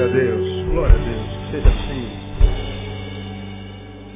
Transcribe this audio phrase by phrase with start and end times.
[0.00, 0.64] Glória a Deus.
[0.64, 1.28] Glória a Deus.
[1.50, 2.08] Seja assim.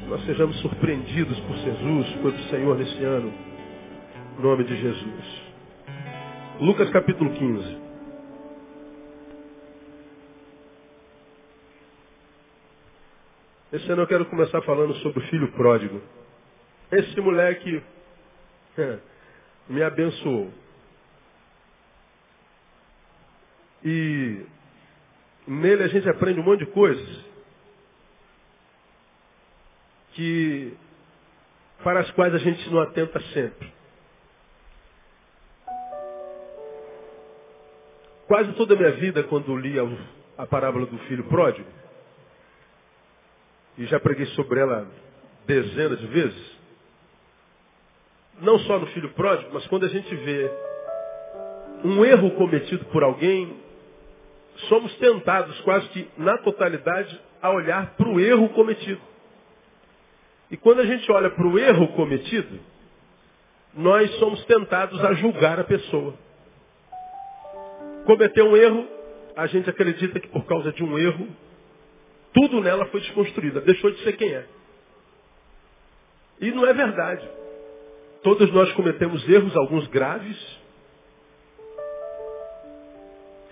[0.08, 3.30] Nós sejamos surpreendidos por Jesus, pelo Senhor nesse ano.
[4.38, 5.42] Em nome de Jesus.
[6.58, 7.78] Lucas capítulo 15.
[13.74, 16.00] Esse ano eu quero começar falando sobre o filho pródigo.
[16.92, 17.82] Esse moleque
[19.68, 20.50] me abençoou.
[23.84, 24.46] E
[25.46, 27.24] nele a gente aprende um monte de coisas
[30.12, 30.76] que
[31.82, 33.72] para as quais a gente não atenta sempre.
[38.26, 39.82] Quase toda a minha vida, quando lia
[40.38, 41.68] a parábola do filho pródigo,
[43.76, 44.88] e já preguei sobre ela
[45.46, 46.54] dezenas de vezes,
[48.40, 50.50] não só no filho pródigo, mas quando a gente vê
[51.84, 53.62] um erro cometido por alguém,
[54.68, 59.00] somos tentados quase que na totalidade a olhar para o erro cometido.
[60.50, 62.60] E quando a gente olha para o erro cometido,
[63.74, 66.14] nós somos tentados a julgar a pessoa.
[68.06, 68.86] Cometeu um erro,
[69.36, 71.26] a gente acredita que por causa de um erro,
[72.32, 74.46] tudo nela foi desconstruído, deixou de ser quem é.
[76.40, 77.28] E não é verdade.
[78.22, 80.63] Todos nós cometemos erros, alguns graves.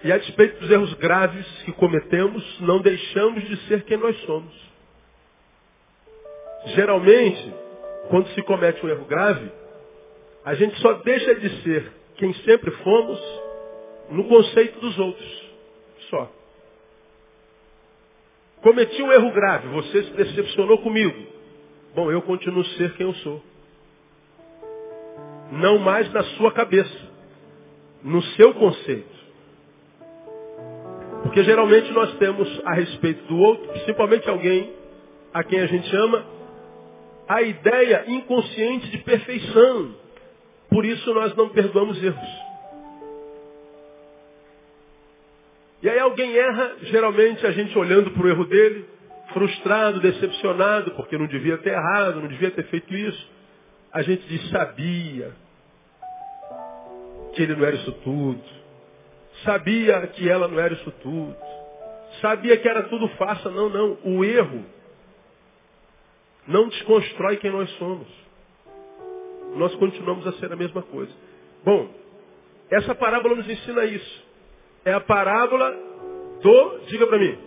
[0.04, 4.52] E a despeito dos erros graves que cometemos, não deixamos de ser quem nós somos.
[6.74, 7.52] Geralmente,
[8.08, 9.50] quando se comete um erro grave,
[10.44, 13.20] a gente só deixa de ser quem sempre fomos
[14.10, 15.42] no conceito dos outros.
[16.10, 16.30] Só.
[18.60, 21.26] Cometi um erro grave, você se decepcionou comigo.
[21.94, 23.42] Bom, eu continuo ser quem eu sou
[25.52, 27.10] não mais na sua cabeça,
[28.02, 29.11] no seu conceito.
[31.32, 34.70] Porque geralmente nós temos a respeito do outro, principalmente alguém
[35.32, 36.26] a quem a gente ama,
[37.26, 39.94] a ideia inconsciente de perfeição.
[40.68, 42.28] Por isso nós não perdoamos erros.
[45.82, 48.84] E aí alguém erra, geralmente a gente olhando para o erro dele,
[49.32, 53.26] frustrado, decepcionado, porque não devia ter errado, não devia ter feito isso.
[53.90, 55.32] A gente diz, sabia,
[57.34, 58.51] que ele não era isso tudo.
[59.44, 61.36] Sabia que ela não era isso tudo.
[62.20, 63.50] Sabia que era tudo farsa.
[63.50, 63.98] Não, não.
[64.04, 64.64] O erro
[66.46, 68.06] não desconstrói quem nós somos.
[69.56, 71.12] Nós continuamos a ser a mesma coisa.
[71.64, 71.88] Bom,
[72.70, 74.22] essa parábola nos ensina isso.
[74.84, 75.70] É a parábola
[76.42, 77.38] do, diga para mim.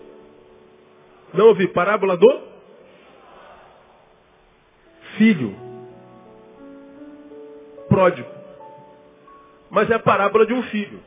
[1.33, 2.55] Não ouvi, parábola do
[5.17, 5.55] filho
[7.87, 8.35] pródigo
[9.75, 11.01] mas é a parábola de um filho.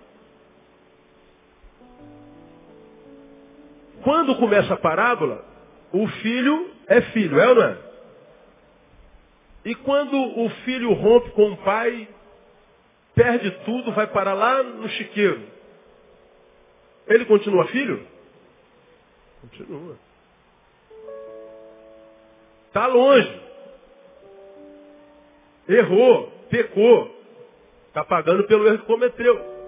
[4.02, 5.44] Quando começa a parábola,
[5.92, 7.78] o filho é filho, é ou não é?
[9.64, 12.08] E quando o filho rompe com o pai,
[13.14, 15.42] perde tudo, vai parar lá no chiqueiro.
[17.06, 18.06] Ele continua filho?
[19.40, 19.96] Continua.
[22.68, 23.40] Está longe.
[25.68, 27.14] Errou, pecou.
[27.88, 29.58] Está pagando pelo erro que cometeu.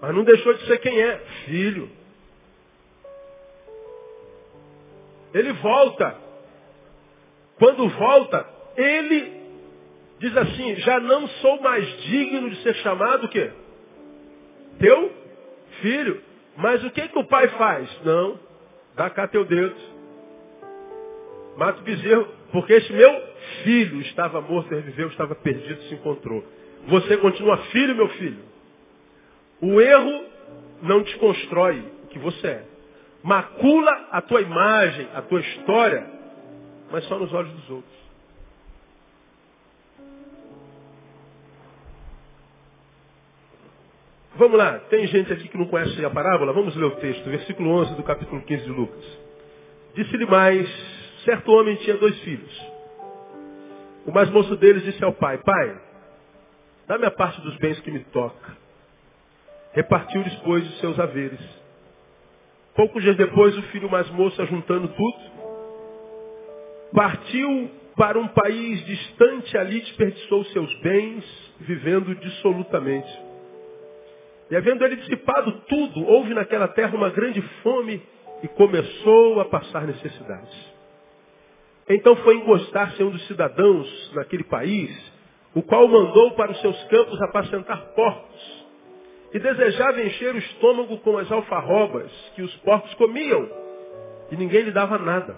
[0.00, 1.16] Mas não deixou de ser quem é.
[1.46, 1.90] Filho.
[5.34, 6.16] Ele volta.
[7.58, 9.32] Quando volta, ele
[10.18, 13.50] diz assim, já não sou mais digno de ser chamado o quê?
[14.78, 15.12] Teu
[15.80, 16.22] filho.
[16.56, 17.88] Mas o que, que o pai faz?
[18.04, 18.38] Não,
[18.94, 19.76] dá cá teu dedo.
[21.56, 23.22] Mata o bezerro, porque esse meu
[23.62, 26.44] filho estava morto, reviveu, estava perdido, se encontrou.
[26.88, 28.42] Você continua filho, meu filho.
[29.60, 30.24] O erro
[30.82, 32.64] não te constrói o que você é.
[33.26, 36.06] Macula a tua imagem, a tua história,
[36.92, 37.96] mas só nos olhos dos outros.
[44.36, 46.52] Vamos lá, tem gente aqui que não conhece a parábola?
[46.52, 49.18] Vamos ler o texto, versículo 11 do capítulo 15 de Lucas.
[49.96, 50.68] Disse-lhe mais,
[51.24, 52.72] certo homem tinha dois filhos.
[54.06, 55.80] O mais moço deles disse ao pai, pai,
[56.86, 58.56] Dá-me a parte dos bens que me toca.
[59.72, 61.65] Repartiu-lhes, os seus haveres.
[62.76, 65.18] Poucos dias depois, o filho mais moço, juntando tudo,
[66.92, 71.24] partiu para um país distante, ali desperdiçou seus bens,
[71.60, 73.10] vivendo dissolutamente.
[74.50, 78.02] E havendo ele dissipado tudo, houve naquela terra uma grande fome
[78.42, 80.76] e começou a passar necessidades.
[81.88, 85.16] Então foi encostar-se um dos cidadãos naquele país
[85.54, 88.55] o qual mandou para os seus campos apacentar porcos.
[89.32, 93.48] E desejava encher o estômago com as alfarrobas que os porcos comiam,
[94.30, 95.36] e ninguém lhe dava nada.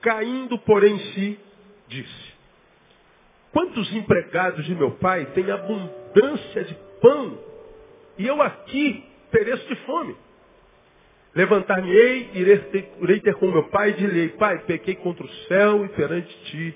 [0.00, 1.40] Caindo, porém, em si,
[1.88, 2.32] disse:
[3.52, 7.38] Quantos empregados de meu pai têm abundância de pão,
[8.16, 10.16] e eu aqui pereço de fome?
[11.34, 15.84] Levantar-me-ei, irei ter, irei ter com meu pai e direi, pai, pequei contra o céu
[15.84, 16.74] e perante ti.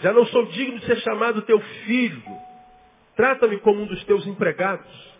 [0.00, 2.22] Já não sou digno de ser chamado teu filho.
[3.16, 5.14] Trata-me como um dos teus empregados.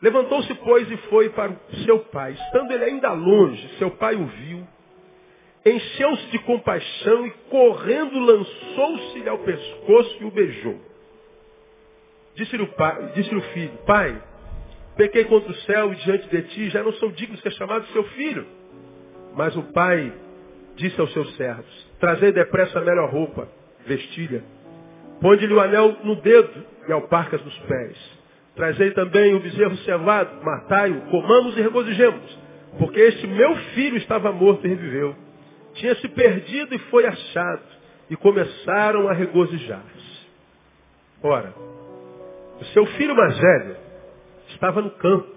[0.00, 2.32] Levantou-se, pois, e foi para o seu pai.
[2.32, 4.66] Estando ele ainda longe, seu pai o viu,
[5.64, 10.80] encheu-se de compaixão e, correndo, lançou-se-lhe ao pescoço e o beijou.
[12.34, 12.68] Disse-lhe o,
[13.14, 14.22] disse o filho, pai,
[14.96, 17.86] pequei contra o céu e diante de ti, já não sou digno de ser chamado
[17.88, 18.46] seu filho.
[19.34, 20.12] Mas o pai
[20.76, 23.46] disse aos seus servos, trazei depressa a melhor roupa,
[23.86, 24.42] vestilha,
[25.20, 28.20] ponde-lhe o anel no dedo e alparcas nos pés.
[28.54, 32.38] Trazei também o bezerro cevado, matai-o, comamos e regozijemos,
[32.78, 35.14] porque este meu filho estava morto e reviveu.
[35.74, 37.62] Tinha se perdido e foi achado,
[38.10, 40.28] e começaram a regozijar-se.
[41.22, 41.54] Ora,
[42.60, 43.76] o seu filho mais velho
[44.48, 45.28] estava no campo.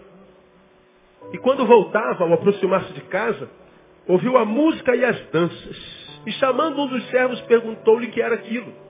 [1.32, 3.50] E quando voltava, ao aproximar-se de casa,
[4.08, 6.04] ouviu a música e as danças.
[6.26, 8.83] E chamando um dos servos, perguntou-lhe que era aquilo.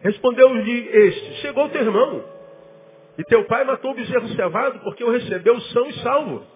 [0.00, 2.24] Respondeu-lhe este, chegou teu irmão,
[3.18, 6.46] e teu pai matou o bezerro cevado, porque o recebeu são e salvo.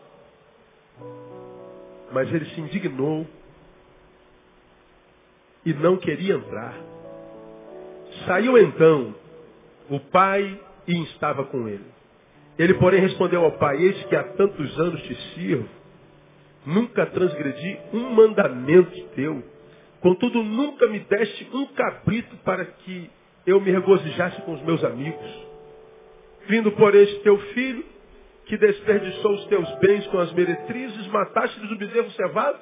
[2.12, 3.26] Mas ele se indignou
[5.66, 6.74] e não queria entrar.
[8.26, 9.14] Saiu então
[9.90, 11.84] o pai e estava com ele.
[12.58, 15.68] Ele, porém, respondeu ao pai, eis que há tantos anos te sirvo,
[16.66, 19.42] nunca transgredi um mandamento teu,
[20.00, 23.10] contudo nunca me deste um cabrito para que
[23.46, 25.46] eu me regozijasse com os meus amigos.
[26.48, 27.84] Vindo por este teu filho,
[28.46, 32.58] que desperdiçou os teus bens com as meretrizes, mataste-lhes o bezerro cevado?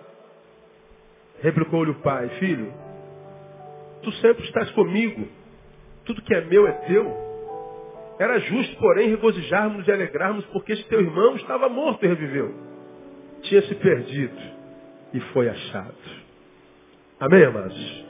[1.42, 2.72] Replicou-lhe o pai, filho,
[4.02, 5.26] tu sempre estás comigo,
[6.04, 7.30] tudo que é meu é teu.
[8.18, 12.54] Era justo, porém, regozijarmos e alegrarmos, porque este teu irmão estava morto e reviveu.
[13.42, 14.38] Tinha se perdido
[15.14, 15.94] e foi achado.
[17.18, 18.04] Amém, amados?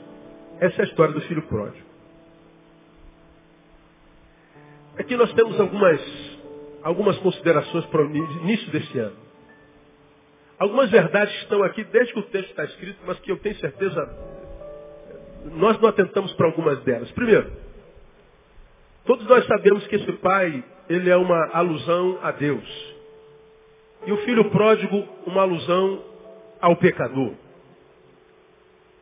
[0.59, 1.90] Essa é a história do filho pródigo.
[4.97, 6.01] Aqui nós temos algumas,
[6.83, 9.17] algumas considerações para o início desse ano.
[10.59, 14.31] Algumas verdades estão aqui desde que o texto está escrito, mas que eu tenho certeza
[15.45, 17.11] nós não atentamos para algumas delas.
[17.11, 17.51] Primeiro,
[19.05, 22.95] todos nós sabemos que esse pai, ele é uma alusão a Deus.
[24.05, 26.03] E o filho pródigo, uma alusão
[26.59, 27.33] ao pecador.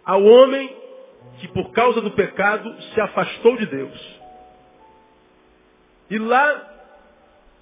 [0.05, 0.75] Ao homem
[1.39, 4.18] que por causa do pecado se afastou de Deus.
[6.09, 6.69] E lá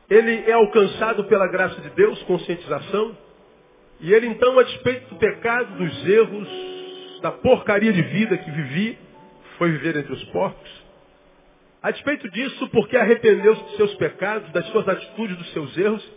[0.10, 3.18] ele é alcançado pela graça de Deus, conscientização,
[4.00, 8.98] e ele então, a despeito do pecado, dos erros, da porcaria de vida que vivi,
[9.58, 10.86] foi viver entre os porcos.
[11.82, 16.12] A despeito disso, porque arrependeu-se dos seus pecados, das suas atitudes, dos seus erros,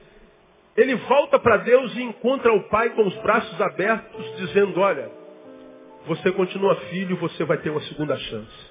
[0.76, 5.11] ele volta para Deus e encontra o Pai com os braços abertos, dizendo, olha,
[6.06, 8.71] você continua filho, você vai ter uma segunda chance.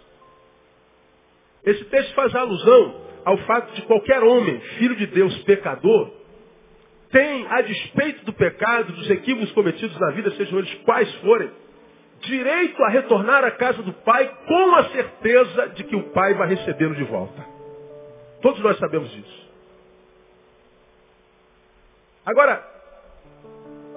[1.65, 6.11] Esse texto faz alusão ao fato de qualquer homem, filho de Deus, pecador,
[7.11, 11.49] tem, a despeito do pecado, dos equívocos cometidos na vida, sejam eles quais forem,
[12.21, 16.49] direito a retornar à casa do Pai com a certeza de que o Pai vai
[16.49, 17.45] recebê-lo de volta.
[18.41, 19.49] Todos nós sabemos disso.
[22.25, 22.63] Agora,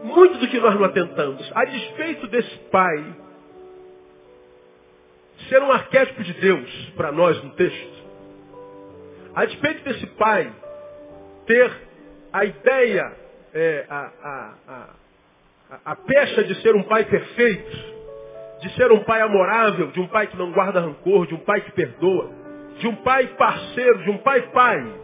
[0.03, 3.15] muito do que nós não atentamos, a despeito desse Pai
[5.49, 8.02] ser um arquétipo de Deus para nós no texto,
[9.35, 10.53] a despeito desse pai
[11.47, 11.73] ter
[12.33, 13.13] a ideia,
[13.55, 17.93] é, a, a, a, a pecha de ser um pai perfeito,
[18.61, 21.61] de ser um pai amorável, de um pai que não guarda rancor, de um pai
[21.63, 22.31] que perdoa,
[22.79, 25.03] de um pai parceiro, de um pai pai.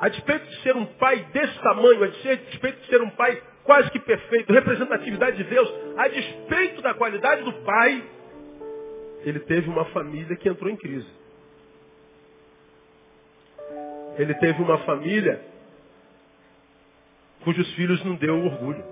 [0.00, 3.90] A despeito de ser um pai desse tamanho, a despeito de ser um pai quase
[3.90, 8.04] que perfeito, representatividade de Deus, a despeito da qualidade do pai,
[9.24, 11.21] ele teve uma família que entrou em crise.
[14.18, 15.42] Ele teve uma família
[17.44, 18.84] cujos filhos não deu orgulho.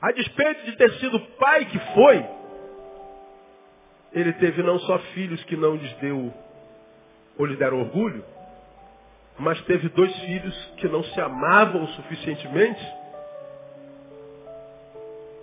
[0.00, 2.26] A despeito de ter sido pai que foi,
[4.12, 6.32] ele teve não só filhos que não lhes deu
[7.38, 8.24] ou lhe deram orgulho,
[9.38, 12.82] mas teve dois filhos que não se amavam suficientemente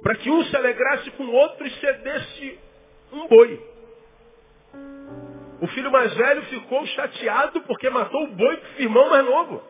[0.01, 2.59] para que um se alegrasse com o outro e cedesse
[3.11, 3.78] um boi.
[5.61, 9.63] O filho mais velho ficou chateado porque matou o boi do irmão mais novo.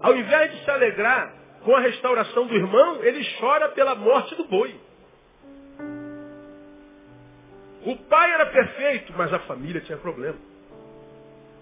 [0.00, 1.32] Ao invés de se alegrar
[1.62, 4.74] com a restauração do irmão, ele chora pela morte do boi.
[7.86, 10.38] O pai era perfeito, mas a família tinha problema.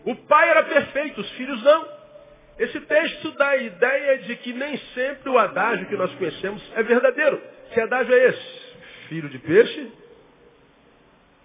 [0.05, 2.01] O pai era perfeito, os filhos não.
[2.59, 6.83] Esse texto dá a ideia de que nem sempre o adágio que nós conhecemos é
[6.83, 7.41] verdadeiro.
[7.73, 8.61] Que adágio é esse?
[9.09, 9.93] Filho de peixe?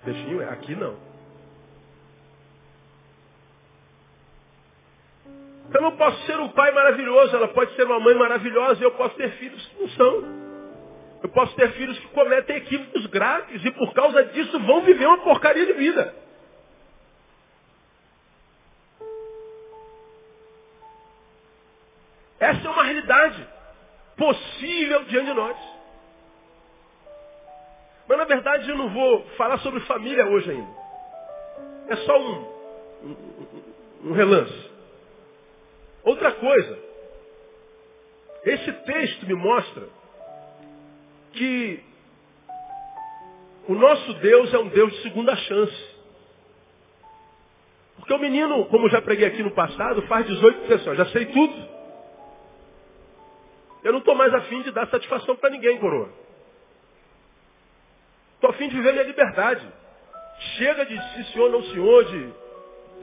[0.03, 0.49] Peixinho é.
[0.49, 1.14] Aqui não.
[5.85, 9.29] Eu posso ser um pai maravilhoso, ela pode ser uma mãe maravilhosa, eu posso ter
[9.33, 10.23] filhos que não são.
[11.21, 15.19] Eu posso ter filhos que cometem equívocos graves e por causa disso vão viver uma
[15.19, 16.15] porcaria de vida.
[22.39, 23.47] Essa é uma realidade
[24.17, 25.57] possível diante de nós.
[28.07, 30.73] Mas na verdade eu não vou falar sobre família hoje ainda.
[31.89, 32.55] É só um,
[33.03, 34.75] um, um relance.
[36.05, 36.79] Outra coisa,
[38.45, 39.89] esse texto me mostra
[41.33, 41.83] que
[43.67, 45.95] o nosso Deus é um Deus de segunda chance.
[47.97, 51.05] Porque o menino, como já preguei aqui no passado, faz 18 e diz assim, já
[51.07, 51.75] sei tudo.
[53.83, 56.09] Eu não estou mais afim de dar satisfação para ninguém, coroa.
[58.35, 59.67] Estou afim de viver minha liberdade.
[60.57, 62.44] Chega de se senhor, não senhor, de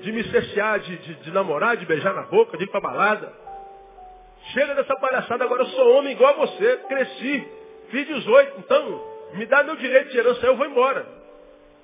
[0.03, 3.33] de me cercear, de, de, de, namorar, de beijar na boca, de ir pra balada.
[4.53, 7.49] Chega dessa palhaçada, agora eu sou homem igual a você, cresci,
[7.91, 9.05] fiz 18, então
[9.35, 11.07] me dá meu direito de herança, eu vou embora.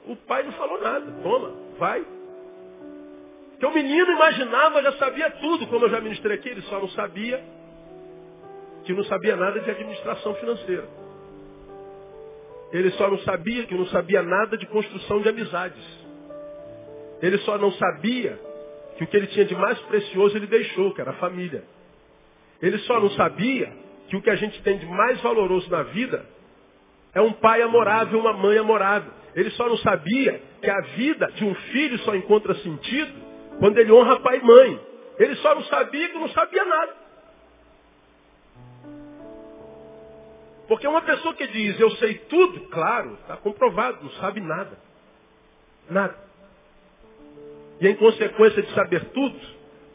[0.07, 2.05] O pai não falou nada, toma, vai.
[3.51, 6.89] Porque o menino imaginava, já sabia tudo, como eu já ministrei aqui, ele só não
[6.91, 7.43] sabia
[8.85, 10.89] que não sabia nada de administração financeira.
[12.73, 16.08] Ele só não sabia que não sabia nada de construção de amizades.
[17.21, 18.39] Ele só não sabia
[18.97, 21.65] que o que ele tinha de mais precioso ele deixou, que era a família.
[22.61, 23.73] Ele só não sabia
[24.09, 26.25] que o que a gente tem de mais valoroso na vida
[27.15, 29.13] é um pai amorável, uma mãe amorável.
[29.35, 33.13] Ele só não sabia que a vida de um filho só encontra sentido
[33.59, 34.81] quando ele honra pai e mãe.
[35.19, 36.95] Ele só não sabia que não sabia nada.
[40.67, 44.79] Porque uma pessoa que diz eu sei tudo, claro, está comprovado, não sabe nada.
[45.89, 46.28] Nada.
[47.81, 49.39] E em consequência de saber tudo,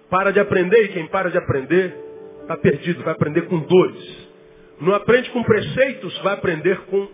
[0.10, 1.96] para de aprender, e quem para de aprender
[2.42, 4.30] está perdido, vai aprender com dores.
[4.80, 7.08] Não aprende com preceitos, vai aprender com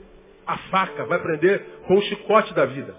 [0.45, 2.95] a faca, vai aprender com o chicote da vida.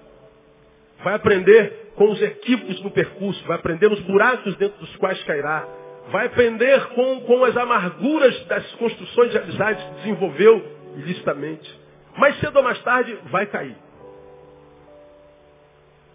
[1.02, 5.66] Vai aprender com os equívocos no percurso, vai aprender nos buracos dentro dos quais cairá.
[6.10, 10.64] Vai aprender com, com as amarguras das construções de amizades que desenvolveu
[10.96, 11.80] ilicitamente.
[12.16, 13.76] Mais cedo ou mais tarde vai cair.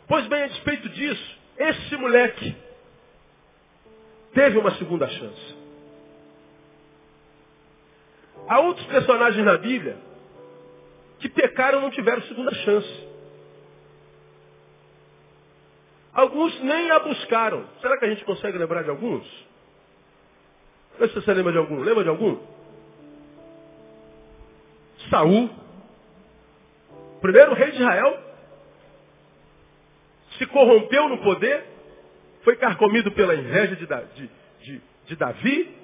[0.08, 2.56] Pois bem, a despeito disso, esse moleque
[4.34, 5.56] teve uma segunda chance.
[8.48, 9.98] Há outros personagens na Bíblia
[11.20, 13.08] que pecaram e não tiveram segunda chance.
[16.14, 17.66] Alguns nem a buscaram.
[17.82, 19.26] Será que a gente consegue lembrar de alguns?
[21.00, 21.80] Vê se você lembra de algum.
[21.82, 22.38] Lembra de algum?
[25.10, 25.50] Saul,
[27.22, 28.25] primeiro rei de Israel,
[30.38, 31.64] se corrompeu no poder,
[32.44, 34.30] foi carcomido pela inveja de, de,
[34.62, 35.76] de, de Davi,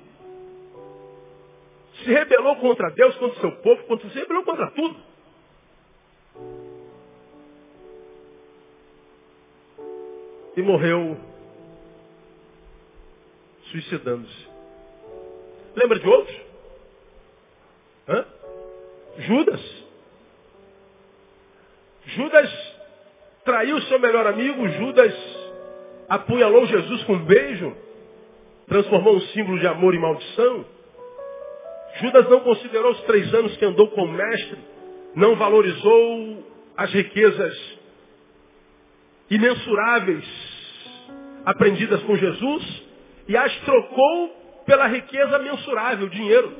[2.03, 5.11] se rebelou contra Deus, contra o seu povo, contra, se rebelou contra tudo.
[10.55, 11.17] E morreu
[13.71, 14.47] suicidando-se.
[15.75, 16.41] Lembra de outros?
[18.07, 18.25] Hã?
[19.19, 19.83] Judas.
[22.07, 22.70] Judas
[23.43, 25.13] traiu seu melhor amigo, Judas
[26.07, 27.75] apunhalou Jesus com um beijo,
[28.67, 30.65] transformou um símbolo de amor em maldição.
[31.99, 34.57] Judas não considerou os três anos que andou com o mestre,
[35.15, 36.45] não valorizou
[36.77, 37.79] as riquezas
[39.29, 40.25] imensuráveis
[41.45, 42.83] aprendidas com Jesus
[43.27, 46.53] e as trocou pela riqueza mensurável, dinheiro.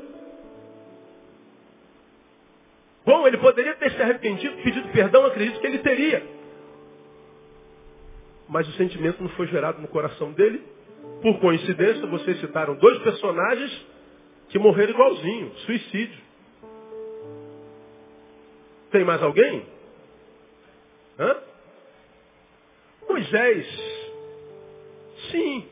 [3.05, 6.40] Bom, ele poderia ter se arrependido, pedido perdão, acredito que ele teria
[8.51, 10.62] mas o sentimento não foi gerado no coração dele.
[11.22, 13.86] Por coincidência, vocês citaram dois personagens
[14.50, 16.20] que morreram igualzinho, suicídio.
[18.91, 19.65] Tem mais alguém?
[21.17, 21.38] Hã?
[23.08, 23.65] Moisés,
[25.31, 25.65] sim,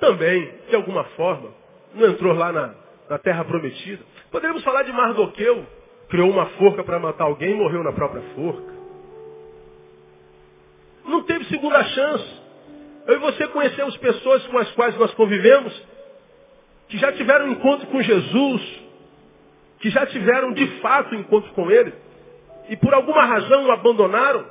[0.00, 1.52] também, de alguma forma,
[1.94, 2.74] não entrou lá na,
[3.08, 4.02] na terra prometida.
[4.32, 5.64] Poderíamos falar de Mardoqueu,
[6.08, 8.73] criou uma forca para matar alguém e morreu na própria forca.
[11.64, 12.42] Segunda chance.
[13.06, 15.82] Eu e você conhecemos pessoas com as quais nós convivemos,
[16.88, 18.82] que já tiveram um encontro com Jesus,
[19.80, 21.92] que já tiveram de fato um encontro com Ele,
[22.68, 24.46] e por alguma razão o abandonaram,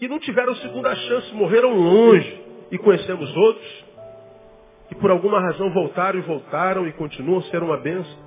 [0.00, 3.84] e não tiveram segunda chance, morreram longe, e conhecemos outros,
[4.88, 8.24] que por alguma razão voltaram e voltaram e continuam a ser uma benção.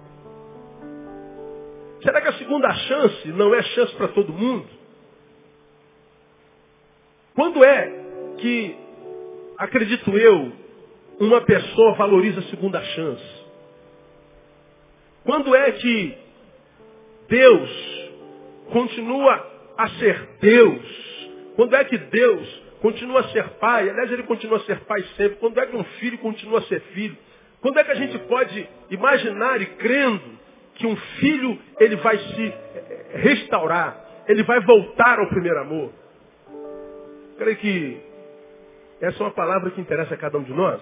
[2.01, 4.67] Será que a segunda chance não é chance para todo mundo?
[7.35, 8.06] Quando é
[8.37, 8.75] que,
[9.57, 10.51] acredito eu,
[11.19, 13.37] uma pessoa valoriza a segunda chance?
[15.23, 16.17] Quando é que
[17.27, 17.69] Deus
[18.71, 19.45] continua
[19.77, 21.17] a ser Deus?
[21.55, 23.89] Quando é que Deus continua a ser pai?
[23.89, 25.37] Aliás, ele continua a ser pai sempre.
[25.39, 27.17] Quando é que um filho continua a ser filho?
[27.61, 30.37] Quando é que a gente pode imaginar e crendo
[30.75, 35.91] que um filho ele vai se eh, restaurar, ele vai voltar ao primeiro amor.
[37.37, 37.97] Creio que
[39.01, 40.81] essa é uma palavra que interessa a cada um de nós.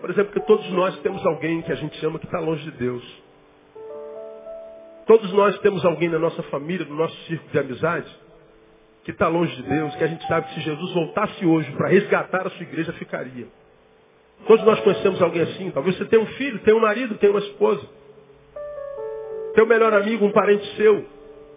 [0.00, 2.72] Por exemplo, que todos nós temos alguém que a gente chama que está longe de
[2.72, 3.22] Deus.
[5.06, 8.18] Todos nós temos alguém na nossa família, no nosso círculo de amizade,
[9.04, 11.88] que está longe de Deus, que a gente sabe que se Jesus voltasse hoje para
[11.88, 13.46] resgatar a sua igreja, ficaria.
[14.46, 15.70] Todos nós conhecemos alguém assim.
[15.70, 17.86] Talvez você tenha um filho, tenha um marido, tenha uma esposa
[19.54, 21.04] teu melhor amigo, um parente seu.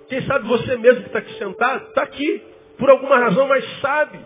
[0.07, 2.43] Quem sabe você mesmo que está aqui sentado, está aqui,
[2.77, 4.19] por alguma razão, mas sabe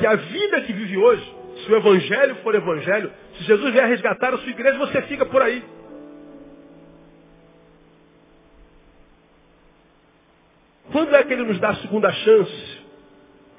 [0.00, 4.32] que a vida que vive hoje, se o evangelho for evangelho, se Jesus vier resgatar
[4.32, 5.62] a sua igreja, você fica por aí.
[10.90, 12.80] Quando é que ele nos dá a segunda chance?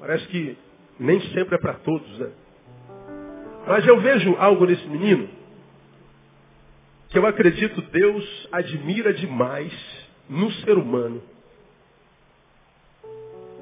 [0.00, 0.58] Parece que
[0.98, 2.32] nem sempre é para todos, né?
[3.68, 5.28] Mas eu vejo algo nesse menino
[7.08, 9.72] que eu acredito Deus admira demais
[10.28, 11.22] no ser humano.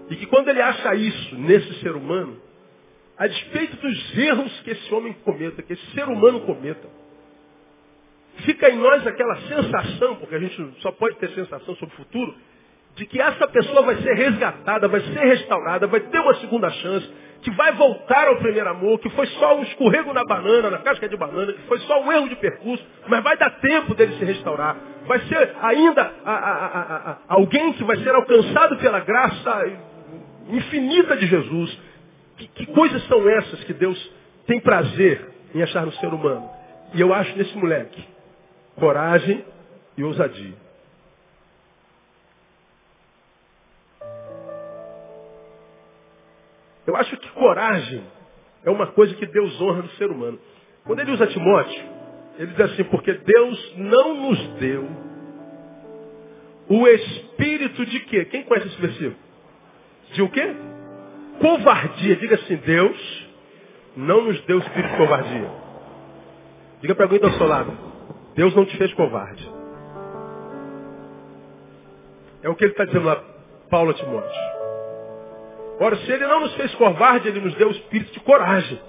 [0.08, 2.40] E que quando ele acha isso nesse ser humano,
[3.20, 6.88] a despeito dos erros que esse homem cometa, que esse ser humano cometa,
[8.47, 12.34] fica em nós aquela sensação, porque a gente só pode ter sensação sobre o futuro,
[12.97, 17.10] de que essa pessoa vai ser resgatada, vai ser restaurada, vai ter uma segunda chance,
[17.42, 21.06] que vai voltar ao primeiro amor, que foi só um escorrego na banana, na casca
[21.06, 24.25] de banana, que foi só um erro de percurso, mas vai dar tempo dele se
[24.25, 24.78] restaurar.
[25.06, 29.73] Vai ser ainda a, a, a, alguém que vai ser alcançado pela graça
[30.49, 31.89] infinita de Jesus.
[32.40, 34.12] Que, que coisas são essas que Deus
[34.46, 36.48] tem prazer em achar no ser humano?
[36.94, 38.02] E eu acho nesse moleque
[38.76, 39.44] coragem
[39.94, 40.54] e ousadia.
[46.86, 48.02] Eu acho que coragem
[48.64, 50.40] é uma coisa que Deus honra no ser humano.
[50.84, 51.84] Quando ele usa Timóteo,
[52.38, 54.88] ele diz assim, porque Deus não nos deu
[56.68, 58.24] o espírito de quê?
[58.24, 59.16] Quem conhece esse versículo?
[60.12, 60.56] De o quê?
[61.40, 62.16] Covardia.
[62.16, 63.28] Diga assim, Deus
[63.96, 65.50] não nos deu espírito de covardia.
[66.80, 67.72] Diga para alguém do seu lado.
[68.34, 69.50] Deus não te fez covarde.
[72.42, 73.22] É o que ele está dizendo lá,
[73.68, 74.50] Paulo a Timóteo.
[75.78, 78.80] Ora, se ele não nos fez covarde, ele nos deu o espírito de coragem,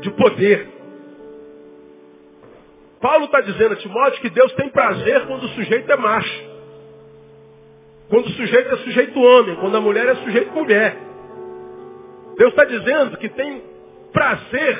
[0.00, 0.68] de poder.
[3.00, 6.48] Paulo está dizendo a Timóteo que Deus tem prazer quando o sujeito é macho.
[8.08, 10.96] Quando o sujeito é sujeito homem, quando a mulher é sujeito mulher.
[12.38, 13.62] Deus está dizendo que tem
[14.12, 14.78] prazer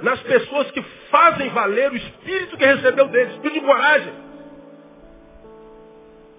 [0.00, 4.12] nas pessoas que fazem valer o espírito que recebeu deles, espírito de coragem.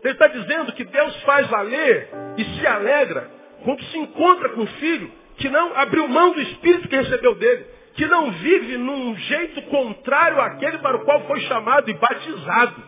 [0.01, 3.29] Ele está dizendo que Deus faz valer e se alegra
[3.65, 7.65] quando se encontra com um filho que não abriu mão do espírito que recebeu dele,
[7.95, 12.81] que não vive num jeito contrário àquele para o qual foi chamado e batizado.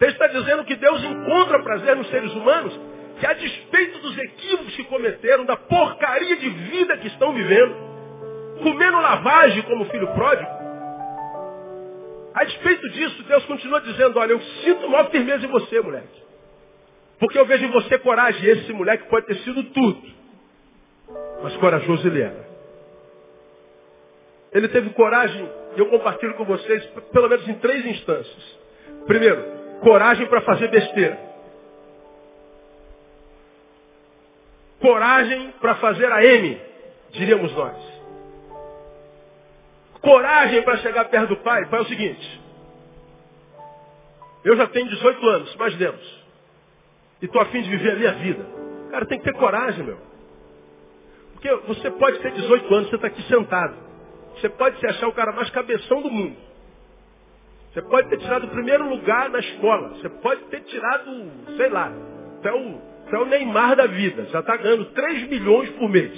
[0.00, 2.80] Ele está dizendo que Deus encontra prazer nos seres humanos,
[3.18, 7.74] que a despeito dos equívocos que cometeram, da porcaria de vida que estão vivendo,
[8.62, 10.58] comendo lavagem como filho pródigo,
[12.34, 16.22] a despeito disso, Deus continua dizendo, olha, eu sinto maior firmeza em você, moleque.
[17.18, 18.48] Porque eu vejo em você coragem.
[18.48, 20.02] Esse moleque pode ter sido tudo.
[21.42, 22.48] Mas corajoso ele era.
[24.52, 28.58] Ele teve coragem, e eu compartilho com vocês, pelo menos em três instâncias.
[29.06, 29.44] Primeiro,
[29.80, 31.18] coragem para fazer besteira.
[34.80, 36.60] Coragem para fazer a M,
[37.10, 37.76] diríamos nós.
[40.00, 41.66] Coragem para chegar perto do pai.
[41.66, 42.40] Pai é o seguinte.
[44.44, 46.18] Eu já tenho 18 anos, imaginemos
[47.20, 48.46] e estou afim de viver a minha vida.
[48.90, 49.98] Cara, tem que ter coragem, meu.
[51.32, 53.76] Porque você pode ter 18 anos, você está aqui sentado.
[54.34, 56.36] Você pode se achar o cara mais cabeção do mundo.
[57.72, 59.88] Você pode ter tirado o primeiro lugar na escola.
[59.90, 61.92] Você pode ter tirado, sei lá,
[62.38, 64.24] até o, até o Neymar da vida.
[64.26, 66.12] Já está ganhando 3 milhões por mês.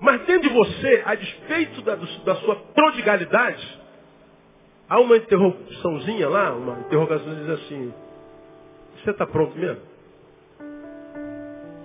[0.00, 3.80] Mas dentro de você, a despeito da, da sua prodigalidade,
[4.88, 7.94] há uma interrogaçãozinha lá, uma interrogação diz assim,
[8.96, 9.82] você está pronto mesmo?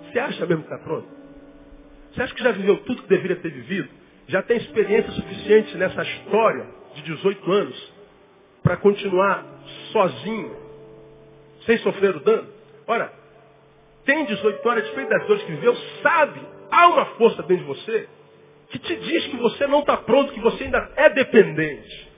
[0.03, 1.07] Você acha mesmo que está pronto?
[2.13, 3.89] Você acha que já viveu tudo que deveria ter vivido?
[4.27, 7.93] Já tem experiência suficiente nessa história de 18 anos
[8.63, 9.45] para continuar
[9.91, 10.55] sozinho,
[11.65, 12.54] sem sofrer o dano?
[12.87, 13.11] Ora,
[14.05, 18.07] tem 18 horas, despeito das dores que viveu, sabe, há uma força dentro de você
[18.69, 22.11] que te diz que você não está pronto, que você ainda é dependente.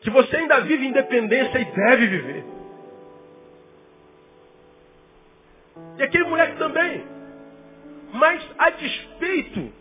[0.00, 2.44] Que você ainda vive independência e deve viver.
[5.98, 7.04] E aquele moleque também.
[8.12, 9.72] Mas a despeito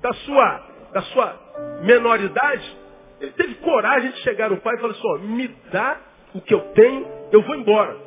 [0.00, 0.58] da sua,
[0.92, 2.76] da sua menoridade,
[3.20, 6.00] ele teve coragem de chegar no pai e falar assim, me dá
[6.34, 8.05] o que eu tenho, eu vou embora.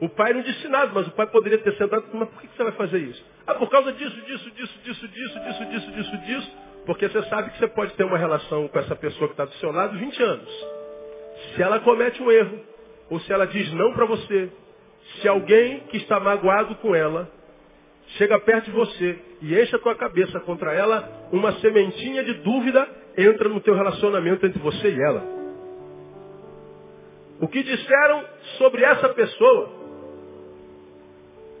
[0.00, 2.62] O pai não disse nada, mas o pai poderia ter sentado, mas por que você
[2.62, 3.24] vai fazer isso?
[3.46, 6.56] Ah, por causa disso, disso, disso, disso, disso, disso, disso, disso, disso.
[6.86, 9.54] Porque você sabe que você pode ter uma relação com essa pessoa que está do
[9.54, 10.66] seu lado 20 anos.
[11.54, 12.60] Se ela comete um erro,
[13.10, 14.50] ou se ela diz não para você,
[15.20, 17.28] se alguém que está magoado com ela
[18.16, 22.88] chega perto de você e enche a tua cabeça contra ela, uma sementinha de dúvida
[23.16, 25.24] entra no teu relacionamento entre você e ela.
[27.40, 28.24] O que disseram
[28.58, 29.77] sobre essa pessoa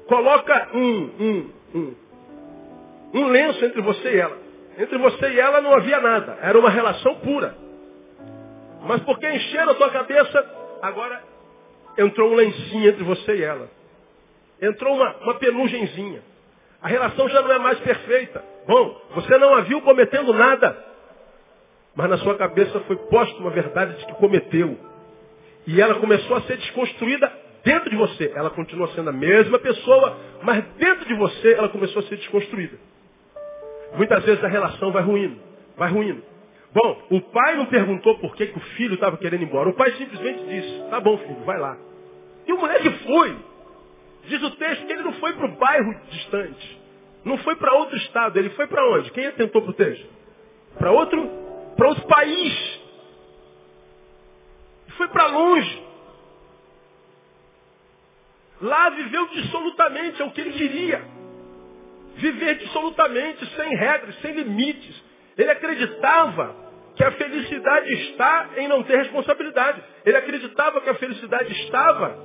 [0.08, 1.94] coloca um, um, um,
[3.14, 4.38] um lenço entre você e ela.
[4.78, 7.54] Entre você e ela não havia nada, era uma relação pura.
[8.82, 11.22] Mas porque encheram a tua cabeça, agora
[11.98, 13.68] entrou um lencinho entre você e ela.
[14.60, 16.22] Entrou uma, uma penugenzinha.
[16.80, 18.42] A relação já não é mais perfeita.
[18.66, 20.84] Bom, você não a viu cometendo nada.
[21.94, 24.78] Mas na sua cabeça foi posta uma verdade de que cometeu.
[25.66, 27.30] E ela começou a ser desconstruída
[27.68, 28.32] dentro de você.
[28.34, 32.78] Ela continua sendo a mesma pessoa, mas dentro de você ela começou a ser desconstruída.
[33.94, 35.38] Muitas vezes a relação vai ruindo,
[35.76, 36.22] vai ruindo.
[36.72, 39.68] Bom, o pai não perguntou por que, que o filho estava querendo ir embora.
[39.68, 41.76] O pai simplesmente disse, tá bom filho, vai lá.
[42.46, 43.36] E o moleque foi.
[44.24, 46.80] Diz o texto que ele não foi para o bairro distante.
[47.24, 48.38] Não foi para outro estado.
[48.38, 49.10] Ele foi para onde?
[49.10, 50.06] Quem atentou para o texto?
[50.78, 51.30] Para outro,
[51.76, 52.80] para outro país.
[54.96, 55.87] Foi para longe.
[58.60, 61.02] Lá viveu dissolutamente, é o que ele queria.
[62.16, 65.04] Viver dissolutamente, sem regras, sem limites.
[65.36, 66.56] Ele acreditava
[66.96, 69.80] que a felicidade está em não ter responsabilidade.
[70.04, 72.18] Ele acreditava que a felicidade estava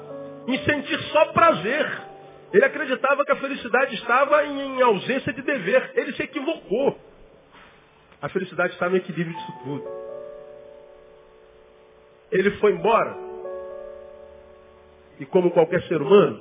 [0.48, 2.02] em sentir só prazer.
[2.52, 5.92] Ele acreditava que a felicidade estava em, ausência de dever.
[5.94, 7.00] Ele se equivocou.
[8.20, 9.84] A felicidade está no equilíbrio disso tudo.
[12.32, 13.23] Ele foi embora.
[15.24, 16.38] E como qualquer ser humano,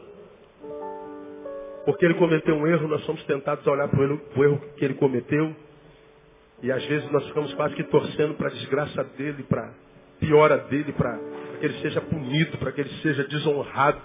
[1.84, 4.94] porque ele cometeu um erro, nós somos tentados a olhar para o erro que ele
[4.94, 5.54] cometeu
[6.60, 9.70] e às vezes nós ficamos quase que torcendo para a desgraça dele, para a
[10.18, 11.16] piora dele, para
[11.60, 14.00] que ele seja punido, para que ele seja desonrado.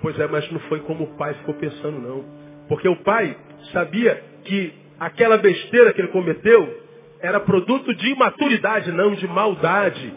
[0.00, 2.24] Pois é, mas não foi como o pai ficou pensando, não.
[2.68, 3.36] Porque o pai
[3.72, 6.82] sabia que aquela besteira que ele cometeu
[7.18, 10.14] era produto de imaturidade, não de maldade.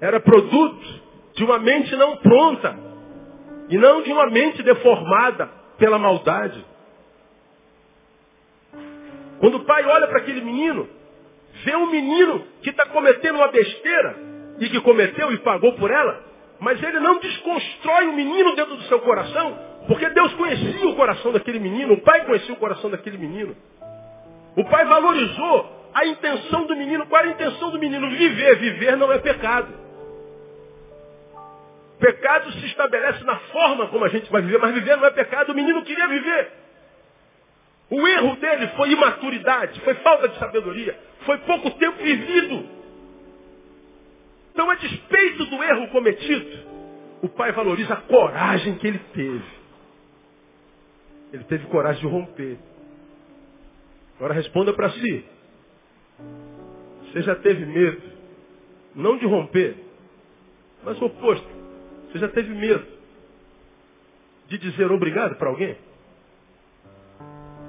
[0.00, 1.01] Era produto
[1.34, 2.76] de uma mente não pronta.
[3.68, 6.64] E não de uma mente deformada pela maldade.
[9.38, 10.88] Quando o pai olha para aquele menino,
[11.64, 14.16] vê um menino que está cometendo uma besteira,
[14.58, 16.22] e que cometeu e pagou por ela,
[16.60, 21.32] mas ele não desconstrói o menino dentro do seu coração, porque Deus conhecia o coração
[21.32, 23.56] daquele menino, o pai conhecia o coração daquele menino.
[24.56, 27.06] O pai valorizou a intenção do menino.
[27.06, 28.08] Qual era a intenção do menino?
[28.10, 28.56] Viver.
[28.58, 29.72] Viver não é pecado.
[32.02, 35.52] Pecado se estabelece na forma como a gente vai viver, mas viver não é pecado.
[35.52, 36.50] O menino queria viver.
[37.88, 42.68] O erro dele foi imaturidade, foi falta de sabedoria, foi pouco tempo vivido.
[44.50, 46.58] Então, a despeito do erro cometido,
[47.22, 49.44] o pai valoriza a coragem que ele teve.
[51.32, 52.58] Ele teve coragem de romper.
[54.16, 55.24] Agora responda para si.
[57.04, 58.02] Você já teve medo,
[58.92, 59.76] não de romper,
[60.82, 61.61] mas o oposto.
[62.12, 62.86] Você já teve medo
[64.48, 65.74] de dizer obrigado para alguém?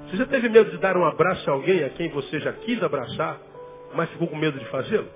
[0.06, 2.82] Você já teve medo de dar um abraço a alguém a quem você já quis
[2.82, 3.40] abraçar,
[3.94, 5.08] mas ficou com medo de fazê-lo?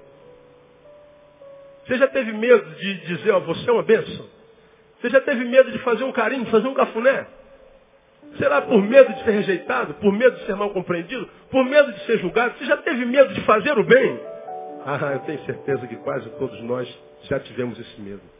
[1.87, 4.27] Você já teve medo de dizer, ó, você é uma bênção?
[4.99, 7.27] Você já teve medo de fazer um carinho, de fazer um cafuné?
[8.39, 9.95] Será por medo de ser rejeitado?
[9.95, 11.29] Por medo de ser mal compreendido?
[11.51, 12.59] Por medo de ser julgado?
[12.59, 14.21] Você já teve medo de fazer o bem?
[14.87, 16.89] Ah, eu tenho certeza que quase todos nós
[17.25, 18.38] já tivemos esse medo.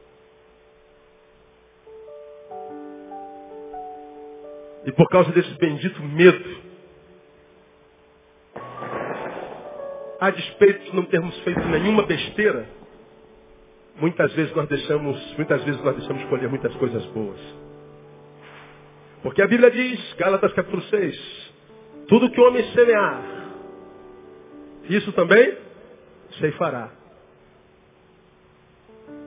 [4.89, 6.63] E por causa desse bendito medo,
[10.19, 12.67] a despeito de não termos feito nenhuma besteira,
[13.97, 17.39] muitas vezes nós deixamos, muitas vezes nós deixamos colher muitas coisas boas.
[19.23, 21.53] Porque a Bíblia diz, Gálatas capítulo 6,
[22.09, 23.23] tudo que o homem semear,
[24.89, 25.55] isso também
[26.41, 26.91] se fará.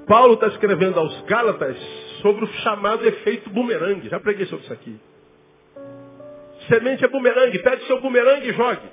[0.08, 1.78] Paulo está escrevendo aos Gálatas
[2.24, 4.10] sobre o chamado efeito bumerangue.
[4.10, 5.11] Já preguei sobre isso aqui.
[6.72, 7.60] Semente é bumerangue.
[7.60, 8.88] Pede seu bumerangue e jogue.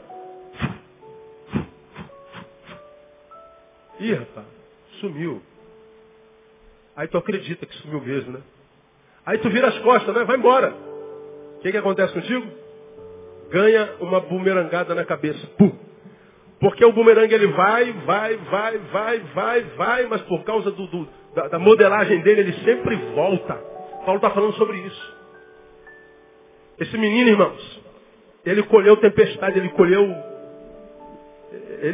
[4.00, 4.46] Ih, rapaz,
[5.00, 5.40] sumiu.
[6.96, 8.40] Aí tu acredita que sumiu mesmo, né?
[9.24, 10.24] Aí tu vira as costas, né?
[10.24, 10.74] Vai embora.
[11.56, 12.46] O que, que acontece contigo?
[13.50, 15.46] Ganha uma bumerangada na cabeça.
[15.56, 15.72] Pum.
[16.58, 21.08] Porque o bumerangue ele vai, vai, vai, vai, vai, vai, mas por causa do, do,
[21.32, 23.54] da, da, modelagem dele, ele sempre volta.
[24.04, 25.17] Paulo está falando sobre isso.
[26.80, 27.80] Esse menino, irmãos,
[28.44, 30.06] ele colheu tempestade, ele colheu.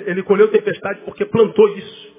[0.06, 2.14] Ele, colheu tempestade porque plantou isso.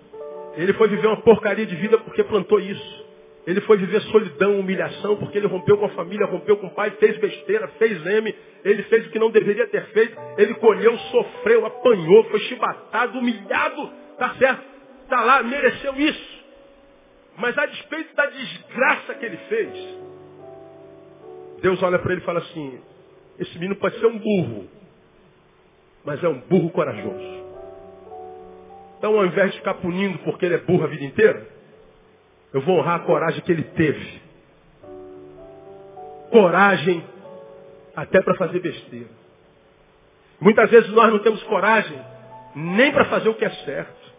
[0.56, 3.06] Ele foi viver uma porcaria de vida porque plantou isso.
[3.45, 6.91] Ele foi viver solidão, humilhação, porque ele rompeu com a família, rompeu com o pai,
[6.99, 11.65] fez besteira, fez M, ele fez o que não deveria ter feito, ele colheu, sofreu,
[11.65, 14.63] apanhou, foi chibatado, humilhado, tá certo?
[15.08, 16.43] Tá lá, mereceu isso.
[17.38, 19.97] Mas a despeito da desgraça que ele fez,
[21.62, 22.80] Deus olha para ele e fala assim,
[23.39, 24.68] esse menino pode ser um burro,
[26.04, 27.46] mas é um burro corajoso.
[28.98, 31.48] Então ao invés de ficar punindo porque ele é burro a vida inteira,
[32.54, 34.22] eu vou honrar a coragem que ele teve.
[36.32, 37.04] Coragem
[37.96, 39.10] até para fazer besteira.
[40.39, 42.00] Muitas vezes nós não temos coragem
[42.56, 44.13] nem para fazer o que é certo.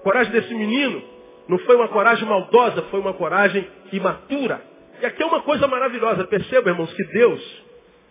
[0.00, 1.02] A coragem desse menino
[1.48, 4.60] não foi uma coragem maldosa, foi uma coragem imatura.
[5.00, 6.26] E aqui é uma coisa maravilhosa.
[6.26, 7.64] Perceba, irmãos, que Deus,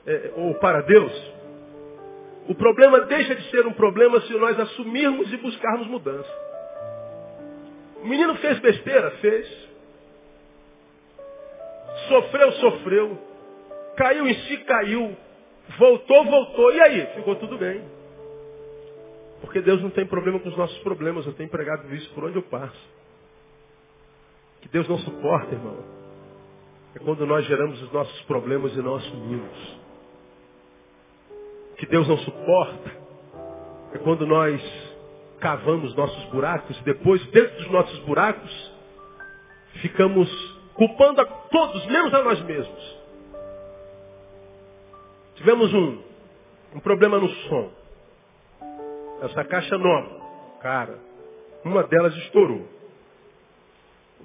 [0.06, 1.34] é, ou para Deus,
[2.48, 6.48] o problema deixa de ser um problema se nós assumirmos e buscarmos mudança.
[8.02, 9.12] O menino fez besteira?
[9.12, 9.68] Fez.
[12.08, 13.18] Sofreu, sofreu.
[13.98, 15.18] Caiu em si, caiu.
[15.78, 16.74] Voltou, voltou.
[16.74, 17.06] E aí?
[17.16, 17.84] Ficou tudo bem.
[19.42, 21.26] Porque Deus não tem problema com os nossos problemas.
[21.26, 22.98] Eu tenho pregado isso por onde eu passo.
[24.62, 25.97] Que Deus não suporta, irmão.
[26.96, 29.78] É quando nós geramos os nossos problemas e não assumimos.
[31.78, 32.92] Que Deus não suporta
[33.94, 34.62] é quando nós
[35.40, 38.74] cavamos nossos buracos, depois, dentro dos nossos buracos,
[39.82, 40.30] ficamos
[40.74, 42.98] culpando a todos, menos a nós mesmos.
[45.36, 46.02] Tivemos um,
[46.76, 47.72] um problema no som.
[49.22, 50.18] Essa caixa nova.
[50.62, 51.00] Cara,
[51.64, 52.68] uma delas estourou.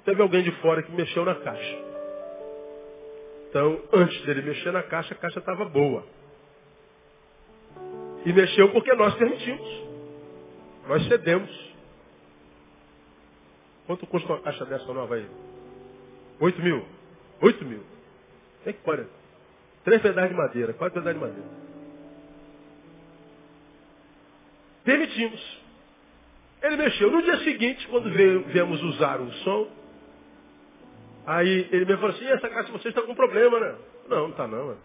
[0.05, 1.92] Teve alguém de fora que mexeu na caixa.
[3.53, 6.03] Então, antes dele mexer na caixa, a caixa estava boa.
[8.25, 9.83] E mexeu porque nós permitimos.
[10.87, 11.51] Nós cedemos.
[13.85, 15.29] Quanto custa uma caixa dessa nova aí?
[16.39, 16.83] Oito mil.
[17.41, 17.83] Oito mil.
[18.63, 19.05] Tem que pode.
[19.83, 21.49] Três pedaços de madeira, quatro pedaços de madeira.
[24.83, 25.59] Permitimos.
[26.63, 27.11] Ele mexeu.
[27.11, 29.67] No dia seguinte, quando veio, viemos usar o som,
[31.25, 33.75] aí ele me falou assim, essa caixa de vocês está com problema, né?
[34.07, 34.67] Não, não está não.
[34.67, 34.79] Mano.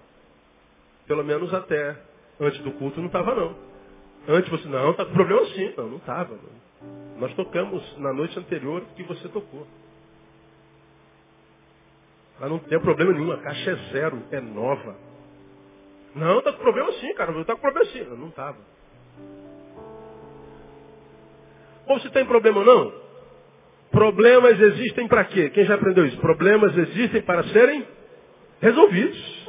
[1.07, 1.97] Pelo menos até
[2.41, 3.57] antes do culto não estava não.
[4.29, 5.75] Antes você, não, tá com problema sim.
[5.77, 6.39] Não, não estava.
[7.19, 9.67] Nós tocamos na noite anterior que você tocou.
[12.39, 14.97] Mas não tem problema nenhum, a caixa é zero, é nova.
[16.15, 17.33] Não, tá com problema sim, cara.
[17.45, 18.05] Tá com problema sim.
[18.05, 18.59] Não estava.
[21.87, 23.08] Ou se tem problema ou não?
[23.91, 25.51] Problemas existem para quê?
[25.51, 26.19] Quem já aprendeu isso?
[26.19, 27.87] Problemas existem para serem
[28.61, 29.49] resolvidos.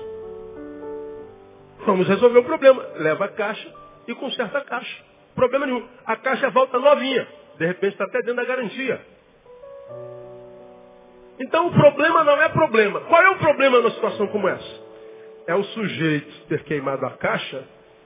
[1.85, 2.85] Vamos resolver o problema.
[2.97, 3.73] Leva a caixa,
[4.07, 5.03] e conserta a caixa.
[5.35, 5.87] Problema nenhum.
[6.05, 7.27] A caixa volta novinha.
[7.57, 9.01] De repente está até dentro da garantia.
[11.39, 13.01] Então o problema não é problema.
[13.01, 14.89] Qual é o problema numa situação como essa?
[15.47, 17.63] É o sujeito ter queimado a caixa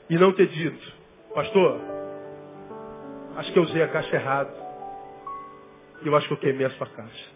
[0.09, 0.93] e não ter dito,
[1.33, 1.79] pastor,
[3.37, 4.53] acho que eu usei a caixa errado.
[6.05, 7.29] Eu acho que eu queimei a sua caixa.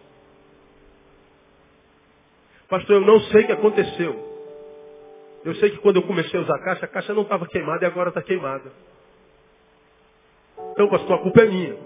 [2.69, 4.27] Pastor, eu não sei o que aconteceu.
[5.45, 7.85] Eu sei que quando eu comecei a usar a caixa, a caixa não estava queimada
[7.85, 8.71] e agora está queimada.
[10.71, 11.77] Então, pastor, a culpa é minha.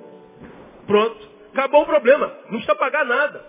[0.87, 1.29] Pronto.
[1.53, 2.27] Acabou o problema.
[2.45, 3.45] Não precisa pagar nada.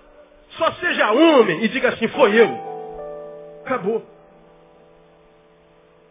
[0.51, 3.61] Só seja homem e diga assim, foi eu.
[3.65, 4.05] Acabou.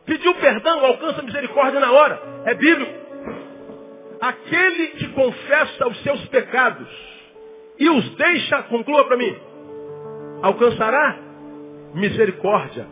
[0.06, 2.20] Pediu perdão, alcança misericórdia na hora.
[2.46, 3.02] É bíblico.
[4.20, 7.11] Aquele que confessa os seus pecados
[7.80, 9.36] e os deixa, conclua para mim,
[10.42, 11.18] alcançará
[11.94, 12.88] misericórdia.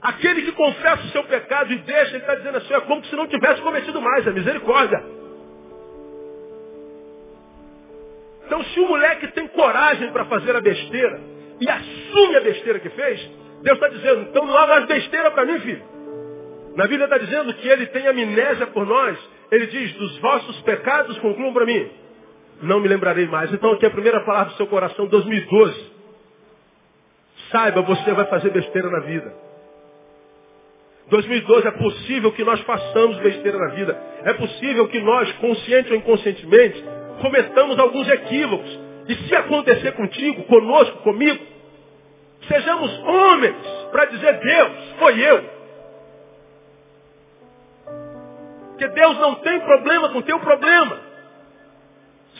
[0.00, 3.16] Aquele que confessa o seu pecado e deixa, ele está dizendo assim, é como se
[3.16, 5.02] não tivesse cometido mais, é misericórdia.
[8.46, 11.20] Então se o moleque tem coragem para fazer a besteira
[11.60, 13.30] e assume a besteira que fez,
[13.62, 15.82] Deus está dizendo, então não há mais besteira para mim, filho.
[16.76, 19.18] Na Bíblia está dizendo que ele tem amnésia por nós.
[19.50, 21.90] Ele diz, dos vossos pecados concluam para mim.
[22.62, 23.52] Não me lembrarei mais.
[23.52, 25.92] Então aqui é a primeira palavra do seu coração, 2012.
[27.50, 29.32] Saiba, você vai fazer besteira na vida.
[31.08, 33.96] 2012 é possível que nós façamos besteira na vida.
[34.24, 36.84] É possível que nós, consciente ou inconscientemente,
[37.20, 38.80] cometamos alguns equívocos.
[39.08, 41.44] E se acontecer contigo, conosco, comigo,
[42.48, 43.56] sejamos homens
[43.92, 45.56] para dizer, Deus, foi eu.
[48.70, 51.05] Porque Deus não tem problema com o teu problema.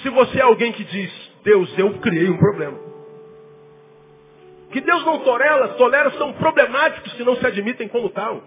[0.07, 2.79] Se você é alguém que diz, Deus, eu criei um problema.
[4.71, 8.41] Que Deus não tolera, tolera são problemáticos que não se admitem como tal.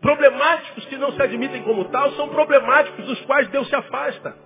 [0.00, 4.36] Problemáticos que não se admitem como tal são problemáticos dos quais Deus se afasta.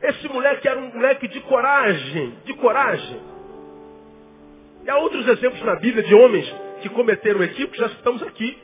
[0.00, 3.20] Esse moleque era um moleque de coragem, de coragem.
[4.82, 8.58] E há outros exemplos na Bíblia de homens que cometeram equívocos, já estamos aqui.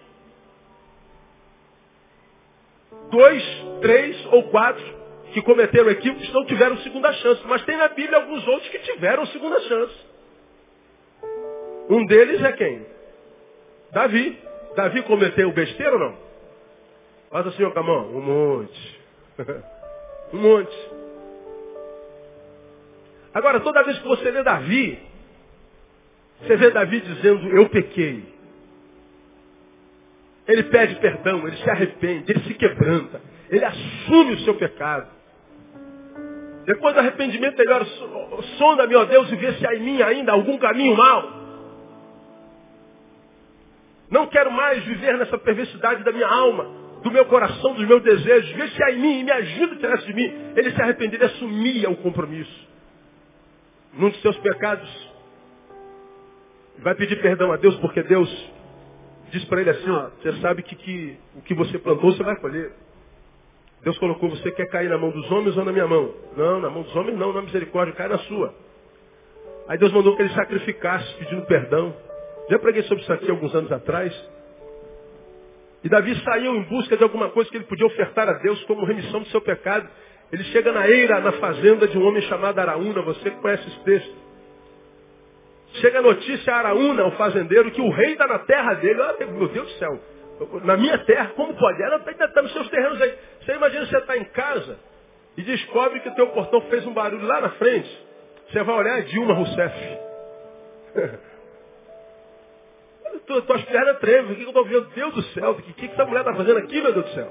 [3.11, 3.43] Dois,
[3.81, 4.97] três ou quatro
[5.33, 7.43] que cometeram equívocos não tiveram segunda chance.
[7.47, 9.95] Mas tem na Bíblia alguns outros que tiveram segunda chance.
[11.89, 12.87] Um deles é quem?
[13.93, 14.39] Davi.
[14.75, 16.17] Davi cometeu besteira ou não?
[17.31, 19.01] Faz assim, ó, Camão, um monte.
[20.33, 20.91] um monte.
[23.33, 24.99] Agora, toda vez que você lê Davi,
[26.41, 28.36] você vê Davi dizendo, eu pequei.
[30.47, 35.09] Ele pede perdão, ele se arrepende, ele se quebranta, ele assume o seu pecado.
[36.65, 37.85] Depois do arrependimento, ele ora,
[38.59, 41.37] sonda-me, ó Deus, e vê se há em mim ainda algum caminho mau.
[44.11, 46.65] Não quero mais viver nessa perversidade da minha alma,
[47.03, 48.51] do meu coração, dos meus desejos.
[48.53, 50.33] Vê se há em mim e me ajuda a tirar de mim.
[50.57, 52.67] Ele se arrependeu, ele assumia o compromisso
[53.97, 54.89] num dos seus pecados,
[56.79, 58.29] vai pedir perdão a Deus, porque Deus
[59.31, 62.37] diz para ele assim, ó, você sabe que, que o que você plantou, você vai
[62.37, 62.73] colher.
[63.83, 66.13] Deus colocou, você quer cair na mão dos homens ou na minha mão?
[66.37, 68.55] Não, na mão dos homens não, na misericórdia, cai na sua.
[69.69, 71.95] Aí Deus mandou que ele sacrificasse, pedindo perdão.
[72.49, 74.13] Já preguei sobre isso aqui alguns anos atrás.
[75.83, 78.85] E Davi saiu em busca de alguma coisa que ele podia ofertar a Deus como
[78.85, 79.89] remissão do seu pecado.
[80.33, 84.26] Ele chega na eira, na fazenda de um homem chamado Araúna, você conhece esse texto.
[85.81, 89.01] Chega a notícia a Araúna, o fazendeiro, que o rei está na terra dele.
[89.03, 90.01] Ah, meu Deus do céu,
[90.65, 91.83] na minha terra, como pode?
[91.83, 93.15] Ela está tá nos seus terrenos aí.
[93.43, 94.79] Você imagina você está em casa
[95.37, 98.07] e descobre que o teu portão fez um barulho lá na frente.
[98.49, 99.99] Você vai olhar a Dilma Rousseff.
[103.27, 104.33] Tuas pernas tremem.
[104.33, 104.89] O que eu estou vendo?
[104.95, 107.29] Deus do céu, o que, que essa mulher está fazendo aqui, meu Deus do céu?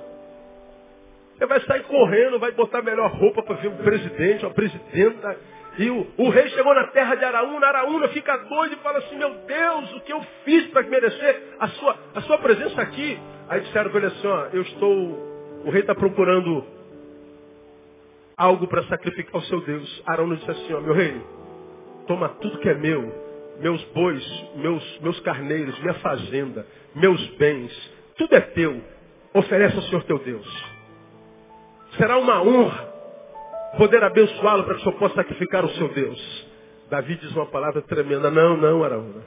[1.38, 5.38] Você vai sair correndo, vai botar melhor roupa para ver o presidente, a presidenta.
[5.78, 9.18] E o, o, rei chegou na terra de Araúna, Araúna fica doido e fala assim,
[9.18, 13.20] meu Deus, o que eu fiz para merecer a sua, a sua presença aqui?
[13.50, 14.92] Aí disseram para ele assim, ó, eu estou,
[15.66, 16.66] o rei está procurando
[18.38, 20.04] algo para sacrificar ao seu Deus.
[20.06, 21.22] Araúna disse assim, ó, meu rei,
[22.08, 23.14] toma tudo que é meu,
[23.60, 28.82] meus bois, meus, meus carneiros, minha fazenda, meus bens, tudo é teu.
[29.34, 30.66] Oferece ao Senhor teu Deus.
[31.98, 32.95] Será uma honra
[33.78, 36.48] poder abençoá-lo para que o Senhor possa sacrificar o seu Deus.
[36.90, 38.30] Davi diz uma palavra tremenda.
[38.30, 39.24] Não, não, Araúna.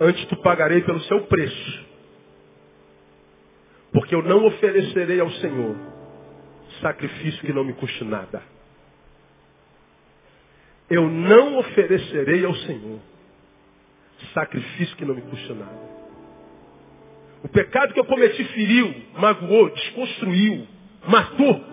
[0.00, 1.86] Antes tu pagarei pelo seu preço.
[3.92, 5.76] Porque eu não oferecerei ao Senhor
[6.80, 8.42] sacrifício que não me custe nada.
[10.90, 13.00] Eu não oferecerei ao Senhor
[14.32, 15.96] sacrifício que não me custe nada.
[17.42, 20.66] O pecado que eu cometi feriu, magoou, desconstruiu,
[21.06, 21.64] matou.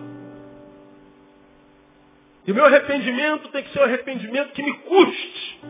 [2.46, 5.60] E o meu arrependimento tem que ser um arrependimento que me custe.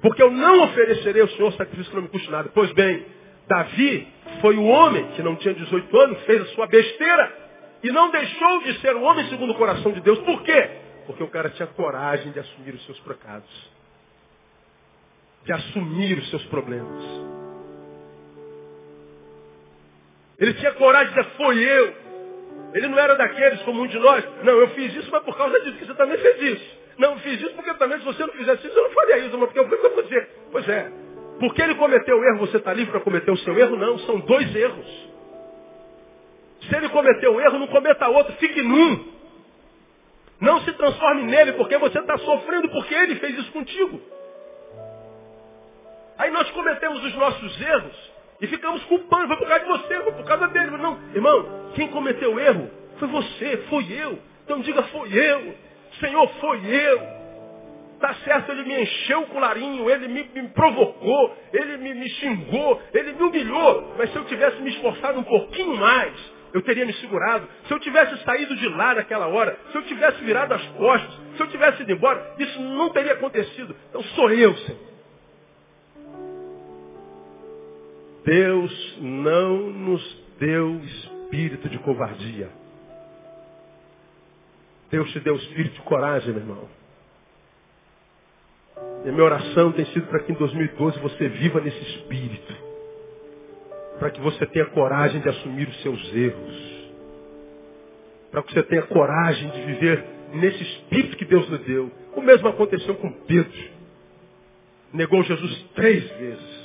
[0.00, 2.50] Porque eu não oferecerei ao Senhor sacrifício que não me custe nada.
[2.54, 3.04] Pois bem,
[3.48, 4.06] Davi
[4.40, 7.48] foi o homem que não tinha 18 anos, fez a sua besteira
[7.82, 10.18] e não deixou de ser o homem segundo o coração de Deus.
[10.20, 10.70] Por quê?
[11.06, 13.70] Porque o cara tinha coragem de assumir os seus pecados,
[15.44, 17.04] de assumir os seus problemas.
[20.38, 22.07] Ele tinha coragem de dizer, foi eu.
[22.74, 24.24] Ele não era daqueles como um de nós.
[24.42, 26.78] Não, eu fiz isso, mas por causa disso, que você também fez isso.
[26.98, 29.38] Não, eu fiz isso porque também, se você não fizesse isso, eu não faria isso,
[29.38, 30.28] mas porque eu fui para você.
[30.50, 30.92] Pois é.
[31.38, 33.76] Porque ele cometeu o erro, você está livre para cometer o seu erro?
[33.76, 35.08] Não, são dois erros.
[36.68, 39.12] Se ele cometeu um erro, não cometa outro, fique num.
[40.40, 44.00] Não se transforme nele, porque você está sofrendo porque ele fez isso contigo.
[46.18, 50.12] Aí nós cometemos os nossos erros e ficamos culpando, foi por causa de você, foi
[50.12, 50.70] por causa dele.
[50.70, 54.18] Mas não, irmão, quem cometeu erro foi você, foi eu.
[54.44, 55.54] Então diga, foi eu.
[56.00, 57.18] Senhor, foi eu.
[58.00, 62.80] Tá certo, ele me encheu o colarinho, ele me, me provocou, ele me, me xingou,
[62.94, 63.94] ele me humilhou.
[63.98, 66.14] Mas se eu tivesse me esforçado um pouquinho mais,
[66.54, 67.48] eu teria me segurado.
[67.66, 71.42] Se eu tivesse saído de lá naquela hora, se eu tivesse virado as costas, se
[71.42, 73.74] eu tivesse ido embora, isso não teria acontecido.
[73.88, 74.87] Então sou eu, Senhor.
[78.28, 82.50] Deus não nos deu espírito de covardia.
[84.90, 86.68] Deus te deu espírito de coragem, meu irmão.
[89.06, 92.54] E a minha oração tem sido para que em 2012 você viva nesse espírito.
[93.98, 96.90] Para que você tenha coragem de assumir os seus erros.
[98.30, 100.04] Para que você tenha coragem de viver
[100.34, 101.90] nesse espírito que Deus lhe deu.
[102.14, 103.70] O mesmo aconteceu com Pedro.
[104.92, 106.57] Negou Jesus três vezes.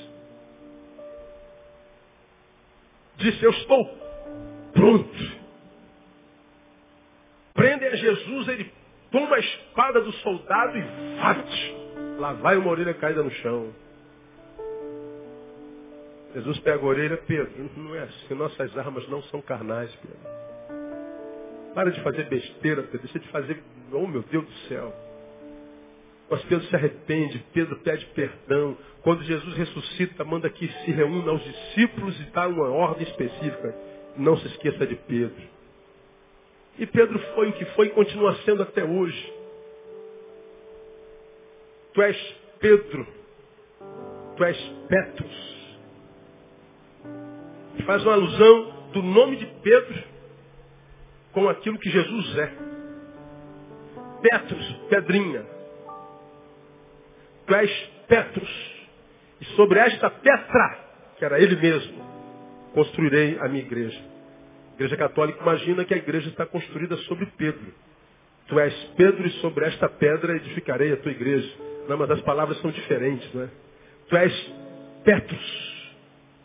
[3.24, 3.86] Disse, eu estou
[4.74, 5.44] pronto.
[7.54, 8.70] Prendem a Jesus, ele
[9.10, 10.82] toma a espada do soldado e
[11.18, 11.76] bate.
[12.20, 13.74] Lá vai uma orelha caída no chão.
[16.36, 21.74] Jesus pega a orelha, Pedro, não é assim, nossas armas não são carnais, Pedro.
[21.74, 23.64] Para de fazer besteira, Pedro, deixa de fazer,
[23.94, 24.94] oh meu Deus do céu.
[26.34, 28.76] Mas Pedro se arrepende, Pedro pede perdão.
[29.04, 33.76] Quando Jesus ressuscita, manda que se reúna aos discípulos e dá uma ordem específica.
[34.18, 35.44] Não se esqueça de Pedro.
[36.80, 39.34] E Pedro foi o que foi e continua sendo até hoje.
[41.94, 43.08] Tu és Pedro.
[44.36, 44.58] Tu és
[44.90, 45.78] Petrus.
[47.86, 50.04] Faz uma alusão do nome de Pedro
[51.32, 52.54] com aquilo que Jesus é.
[54.20, 55.53] Petrus, pedrinha.
[57.46, 57.72] Tu és
[58.08, 58.74] Petrus.
[59.42, 60.80] E sobre esta Petra,
[61.18, 62.04] que era ele mesmo,
[62.74, 64.00] construirei a minha igreja.
[64.72, 67.74] A igreja católica imagina que a igreja está construída sobre Pedro.
[68.48, 71.50] Tu és Pedro e sobre esta pedra edificarei a tua igreja.
[71.88, 73.50] Não, mas as palavras são diferentes, não é?
[74.10, 74.54] Tu és
[75.04, 75.74] Petrus.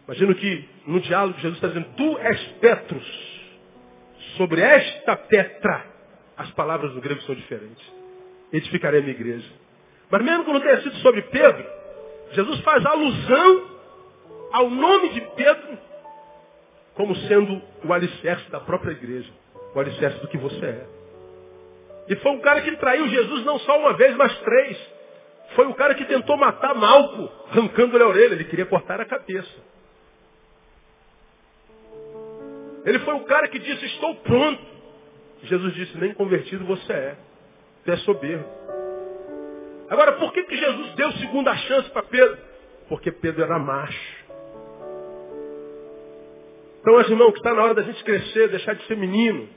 [0.07, 3.39] Imagino que no diálogo Jesus está dizendo, tu és Petrus.
[4.37, 5.85] Sobre esta Petra,
[6.37, 7.85] as palavras no grego são diferentes.
[8.53, 9.49] Edificarei a minha igreja.
[10.11, 11.67] Mas mesmo que não tenha sido sobre Pedro,
[12.33, 13.79] Jesus faz alusão
[14.53, 15.79] ao nome de Pedro
[16.95, 19.31] como sendo o alicerce da própria igreja.
[19.75, 20.87] O alicerce do que você é.
[22.09, 24.79] E foi um cara que traiu Jesus não só uma vez, mas três.
[25.55, 28.35] Foi o cara que tentou matar Malco, arrancando-lhe a orelha.
[28.35, 29.69] Ele queria cortar a cabeça.
[32.85, 34.63] Ele foi o cara que disse, estou pronto.
[35.45, 37.17] Jesus disse, nem convertido você é.
[37.85, 38.68] Você é soberbo.
[39.91, 42.39] Agora, por que, que Jesus deu segunda chance para Pedro?
[42.89, 44.19] Porque Pedro era macho.
[46.81, 49.49] Então, meus irmãos, que está na hora da gente crescer, deixar de ser menino.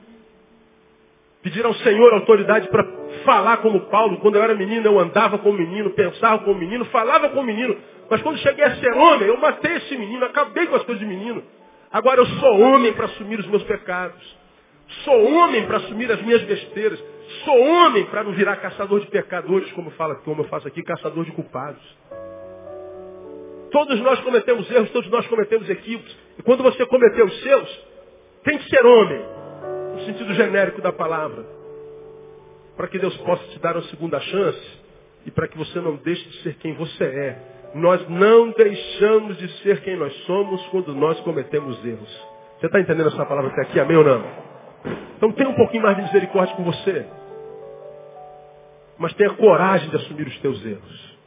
[1.44, 2.84] Pedir ao Senhor autoridade para
[3.26, 4.18] falar como Paulo.
[4.18, 7.78] Quando eu era menino, eu andava como menino, pensava como menino, falava como menino.
[8.10, 11.08] Mas quando cheguei a ser homem, eu matei esse menino, acabei com as coisas de
[11.08, 11.44] menino.
[11.92, 14.38] Agora eu sou homem para assumir os meus pecados.
[15.04, 17.02] Sou homem para assumir as minhas besteiras.
[17.44, 21.26] Sou homem para não virar caçador de pecadores, como, fala, como eu faço aqui, caçador
[21.26, 21.82] de culpados.
[23.72, 26.16] Todos nós cometemos erros, todos nós cometemos equívocos.
[26.38, 27.88] E quando você cometeu os seus,
[28.44, 29.26] tem que ser homem,
[29.94, 31.46] no sentido genérico da palavra.
[32.76, 34.82] Para que Deus possa te dar uma segunda chance
[35.26, 37.40] e para que você não deixe de ser quem você é.
[37.76, 42.28] Nós não deixamos de ser quem nós somos quando nós cometemos erros.
[42.60, 43.80] Você está entendendo essa palavra até aqui?
[43.80, 44.51] Amém ou não?
[45.18, 47.06] Então tenha um pouquinho mais de misericórdia com você.
[48.98, 51.18] Mas tenha coragem de assumir os teus erros.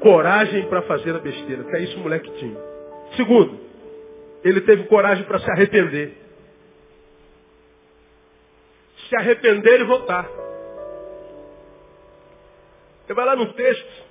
[0.00, 1.62] Coragem para fazer a besteira.
[1.62, 2.58] Até isso o moleque tinha.
[3.16, 3.60] Segundo,
[4.42, 6.16] ele teve coragem para se arrepender.
[9.08, 10.28] Se arrepender e voltar.
[13.06, 14.04] Você vai lá no texto,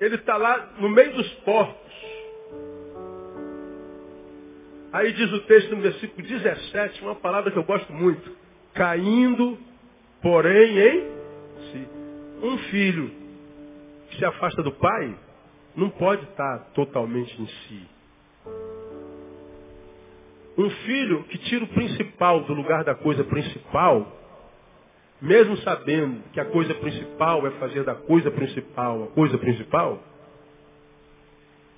[0.00, 1.89] ele está lá no meio dos portos.
[4.92, 8.36] Aí diz o texto no versículo 17, uma palavra que eu gosto muito.
[8.74, 9.56] Caindo,
[10.20, 11.02] porém, em
[11.70, 11.88] si.
[12.42, 13.10] Um filho
[14.10, 15.14] que se afasta do pai
[15.76, 17.86] não pode estar totalmente em si.
[20.58, 24.20] Um filho que tira o principal do lugar da coisa principal,
[25.22, 30.02] mesmo sabendo que a coisa principal é fazer da coisa principal a coisa principal,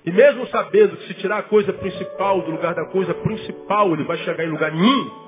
[0.05, 4.03] e mesmo sabendo que se tirar a coisa principal do lugar da coisa principal, ele
[4.03, 5.23] vai chegar em lugar nenhum,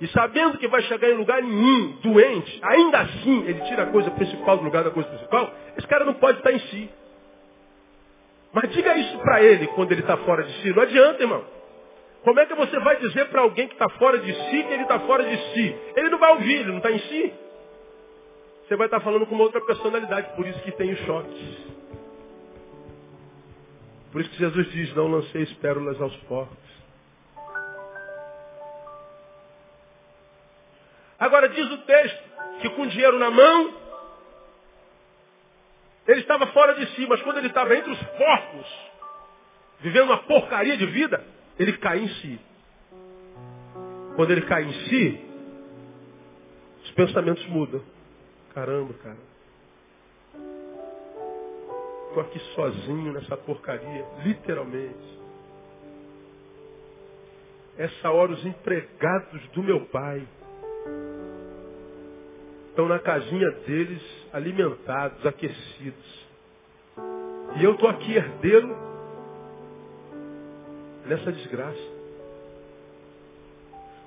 [0.00, 4.10] E sabendo que vai chegar em lugar nenhum, doente, ainda assim ele tira a coisa
[4.10, 6.90] principal do lugar da coisa principal, esse cara não pode estar em si.
[8.52, 10.70] Mas diga isso para ele quando ele está fora de si.
[10.74, 11.44] Não adianta, irmão.
[12.22, 14.82] Como é que você vai dizer para alguém que está fora de si que ele
[14.82, 15.76] está fora de si?
[15.96, 17.34] Ele não vai ouvir, ele não está em si.
[18.66, 21.73] Você vai estar tá falando com uma outra personalidade, por isso que tem os choques.
[24.14, 26.56] Por isso que Jesus diz, não lanceis pérolas aos porcos.
[31.18, 32.22] Agora diz o texto
[32.60, 33.74] que com dinheiro na mão,
[36.06, 38.90] ele estava fora de si, mas quando ele estava entre os porcos,
[39.80, 41.24] vivendo uma porcaria de vida,
[41.58, 42.40] ele cai em si.
[44.14, 45.24] Quando ele cai em si,
[46.84, 47.82] os pensamentos mudam.
[48.54, 49.33] Caramba, cara.
[52.14, 55.18] Estou aqui sozinho nessa porcaria, literalmente.
[57.76, 60.24] Essa hora os empregados do meu pai
[62.68, 64.00] estão na casinha deles
[64.32, 66.26] alimentados, aquecidos.
[67.56, 68.76] E eu estou aqui herdeiro
[71.06, 71.92] nessa desgraça.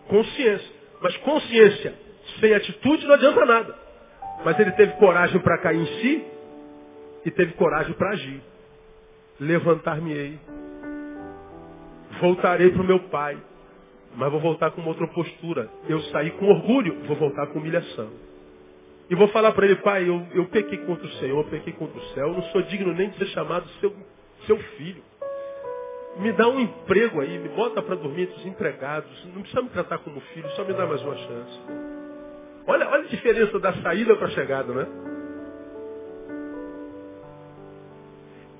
[0.08, 0.72] Consciência.
[1.02, 1.94] Mas consciência
[2.40, 3.76] sem atitude não adianta nada.
[4.46, 6.37] Mas ele teve coragem para cair em si
[7.28, 8.42] e teve coragem para agir.
[9.38, 10.40] Levantar-me-ei.
[12.22, 13.38] Voltarei para o meu pai.
[14.16, 15.70] Mas vou voltar com outra postura.
[15.90, 18.10] Eu saí com orgulho, vou voltar com humilhação.
[19.10, 22.00] E vou falar para ele, pai, eu, eu pequei contra o Senhor, eu pequei contra
[22.00, 23.94] o céu, eu não sou digno nem de ser chamado seu,
[24.46, 25.04] seu filho.
[26.20, 29.70] Me dá um emprego aí, me bota para dormir entre os empregados, não precisa me
[29.70, 31.60] tratar como filho, só me dá mais uma chance.
[32.66, 35.07] Olha, olha a diferença da saída para a chegada, né?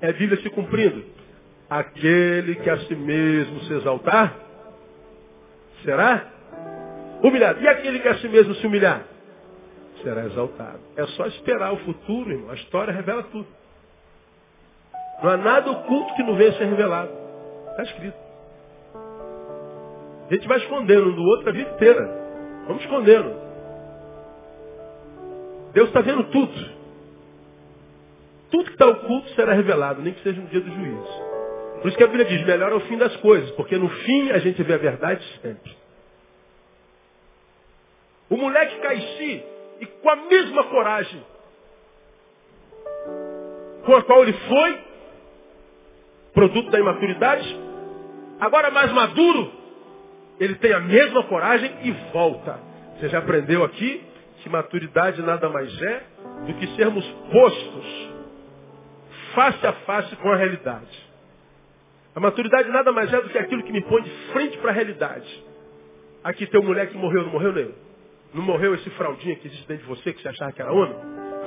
[0.00, 1.04] É a Bíblia se cumprindo.
[1.68, 4.34] Aquele que a si mesmo se exaltar,
[5.84, 6.26] será
[7.22, 7.60] humilhado.
[7.60, 9.04] E aquele que a si mesmo se humilhar?
[10.02, 10.80] será exaltado.
[10.96, 12.50] É só esperar o futuro, irmão.
[12.50, 13.46] A história revela tudo.
[15.22, 17.10] Não há nada oculto que não venha a ser revelado.
[17.70, 18.16] Está escrito.
[20.30, 22.06] A gente vai escondendo um do outro a vida inteira.
[22.66, 23.34] Vamos escondendo.
[25.72, 26.77] Deus está vendo tudo.
[28.50, 31.28] Tudo que está oculto será revelado, nem que seja no dia do juízo.
[31.80, 34.30] Por isso que a Bíblia diz, melhor é o fim das coisas, porque no fim
[34.30, 35.76] a gente vê a verdade sempre.
[38.30, 39.44] O moleque cai em si,
[39.80, 41.22] e com a mesma coragem
[43.88, 44.78] com a qual ele foi,
[46.34, 47.58] produto da imaturidade,
[48.38, 49.50] agora mais maduro,
[50.38, 52.60] ele tem a mesma coragem e volta.
[53.00, 54.04] Você já aprendeu aqui
[54.42, 56.02] que maturidade nada mais é
[56.46, 58.07] do que sermos postos
[59.34, 61.08] face a face com a realidade.
[62.14, 64.74] A maturidade nada mais é do que aquilo que me põe de frente para a
[64.74, 65.44] realidade.
[66.24, 67.74] Aqui tem um moleque que morreu, não morreu nem?
[68.34, 70.96] Não morreu esse fraldinho que existe dentro de você, que você achava que era homem?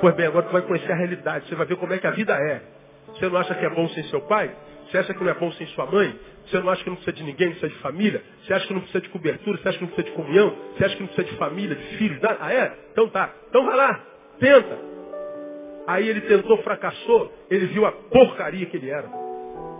[0.00, 1.48] Pois bem, agora tu vai conhecer a realidade.
[1.48, 2.62] Você vai ver como é que a vida é.
[3.08, 4.50] Você não acha que é bom sem seu pai?
[4.88, 6.18] Você acha que não é bom sem sua mãe?
[6.46, 8.22] Você não acha que não precisa de ninguém, não precisa de família?
[8.42, 9.58] Você acha que não precisa de cobertura?
[9.58, 10.56] Você acha que não precisa de comunhão?
[10.76, 12.18] Você acha que não precisa de família, de filhos?
[12.24, 12.76] Ah, é?
[12.92, 13.30] Então tá.
[13.48, 14.00] Então vai lá.
[14.38, 14.91] Tenta.
[15.86, 17.32] Aí ele tentou, fracassou.
[17.50, 19.08] Ele viu a porcaria que ele era.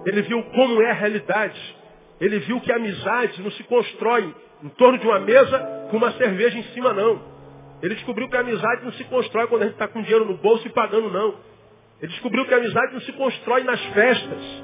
[0.04, 1.76] Ele viu como é a realidade.
[2.20, 6.12] Ele viu que a amizade não se constrói em torno de uma mesa com uma
[6.12, 7.20] cerveja em cima, não.
[7.82, 10.36] Ele descobriu que a amizade não se constrói quando a gente está com dinheiro no
[10.36, 11.34] bolso e pagando, não.
[12.00, 14.62] Ele descobriu que a amizade não se constrói nas festas.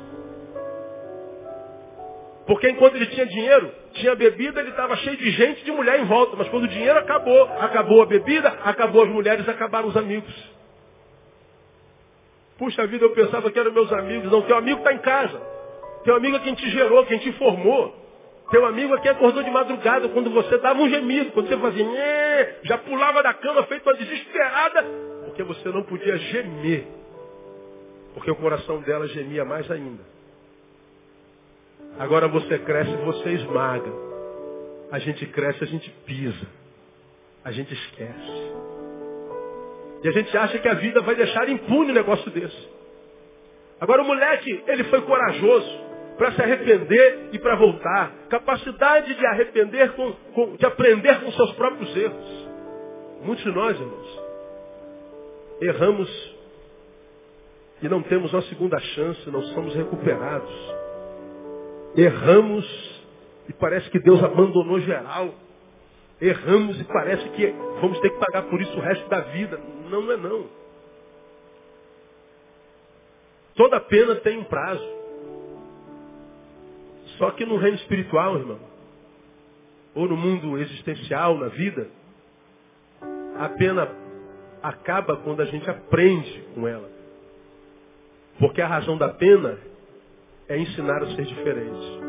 [2.46, 6.04] Porque enquanto ele tinha dinheiro, tinha bebida, ele estava cheio de gente, de mulher em
[6.04, 6.34] volta.
[6.36, 10.57] Mas quando o dinheiro acabou, acabou a bebida, acabou as mulheres, acabaram os amigos.
[12.58, 14.30] Puxa vida, eu pensava que eram meus amigos.
[14.30, 15.40] Não, teu amigo está em casa.
[16.02, 17.94] Teu amigo é quem te gerou, quem te formou.
[18.50, 22.78] Teu amigo aqui acordou de madrugada quando você dava um gemido, quando você fazia, já
[22.78, 24.82] pulava da cama feito uma desesperada,
[25.26, 26.86] porque você não podia gemer.
[28.14, 30.02] Porque o coração dela gemia mais ainda.
[31.98, 33.92] Agora você cresce, você esmaga.
[34.90, 36.46] A gente cresce, a gente pisa.
[37.44, 38.77] A gente esquece.
[40.02, 42.68] E a gente acha que a vida vai deixar impune um negócio desse.
[43.80, 48.12] Agora o moleque, ele foi corajoso para se arrepender e para voltar.
[48.28, 52.48] Capacidade de arrepender, com, com, de aprender com seus próprios erros.
[53.22, 54.22] Muitos de nós, irmãos,
[55.60, 56.38] erramos
[57.82, 60.50] e não temos uma segunda chance, não somos recuperados.
[61.96, 63.02] Erramos
[63.48, 65.32] e parece que Deus abandonou geral.
[66.20, 67.46] Erramos e parece que
[67.80, 69.60] vamos ter que pagar por isso o resto da vida.
[69.88, 70.46] Não, não é não.
[73.54, 74.98] Toda pena tem um prazo.
[77.18, 78.60] Só que no reino espiritual, irmão,
[79.94, 81.88] ou no mundo existencial, na vida,
[83.36, 83.88] a pena
[84.62, 86.88] acaba quando a gente aprende com ela.
[88.38, 89.58] Porque a razão da pena
[90.48, 92.00] é ensinar a ser diferente.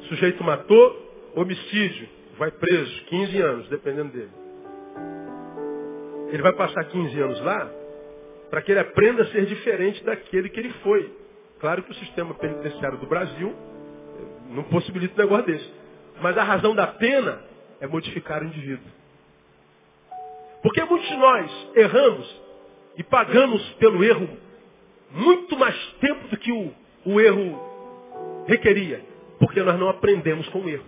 [0.00, 1.01] O sujeito matou,
[1.34, 2.08] homicídio,
[2.38, 4.30] vai preso, 15 anos, dependendo dele.
[6.28, 7.70] Ele vai passar 15 anos lá
[8.50, 11.10] para que ele aprenda a ser diferente daquele que ele foi.
[11.58, 13.54] Claro que o sistema penitenciário do Brasil
[14.50, 15.70] não possibilita um negócio desse.
[16.20, 17.42] Mas a razão da pena
[17.80, 18.90] é modificar o indivíduo.
[20.62, 22.42] Porque muitos de nós erramos
[22.96, 24.28] e pagamos pelo erro
[25.10, 26.72] muito mais tempo do que o,
[27.04, 29.04] o erro requeria.
[29.38, 30.84] Porque nós não aprendemos com o erro.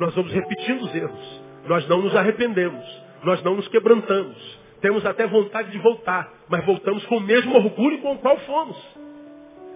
[0.00, 1.42] Nós vamos repetindo os erros.
[1.66, 2.84] Nós não nos arrependemos.
[3.22, 4.58] Nós não nos quebrantamos.
[4.80, 8.76] Temos até vontade de voltar, mas voltamos com o mesmo orgulho com o qual fomos.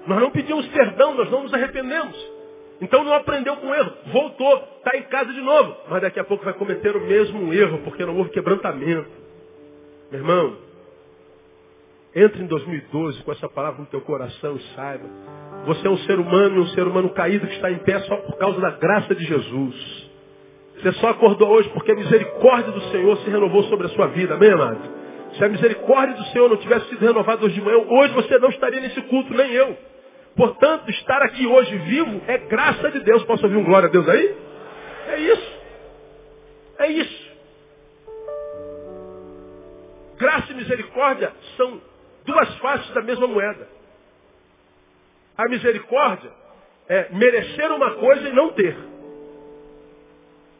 [0.06, 2.16] Nós não pedimos perdão, nós não nos arrependemos.
[2.80, 6.24] Então não aprendeu com o erro, voltou, está em casa de novo, mas daqui a
[6.24, 9.10] pouco vai cometer o mesmo erro, porque não houve quebrantamento.
[10.10, 10.56] Meu irmão,
[12.14, 15.04] entre em 2012 com essa palavra no teu coração e saiba.
[15.66, 18.36] Você é um ser humano, um ser humano caído que está em pé só por
[18.38, 20.03] causa da graça de Jesus.
[20.84, 24.34] Você só acordou hoje porque a misericórdia do Senhor se renovou sobre a sua vida,
[24.34, 24.82] amém, amado?
[25.32, 28.50] Se a misericórdia do Senhor não tivesse sido renovada hoje de manhã, hoje você não
[28.50, 29.78] estaria nesse culto, nem eu.
[30.36, 33.24] Portanto, estar aqui hoje vivo é graça de Deus.
[33.24, 34.36] Posso ouvir um glória a Deus aí?
[35.08, 35.52] É isso.
[36.80, 37.32] É isso.
[40.18, 41.80] Graça e misericórdia são
[42.26, 43.66] duas faces da mesma moeda.
[45.38, 46.30] A misericórdia
[46.90, 48.93] é merecer uma coisa e não ter.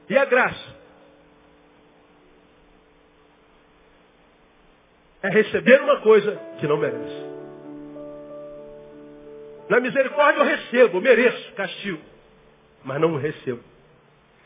[0.09, 0.75] E a graça
[5.23, 7.25] é receber uma coisa que não merece.
[9.69, 12.01] Na misericórdia eu recebo, eu mereço castigo,
[12.85, 13.63] mas não recebo.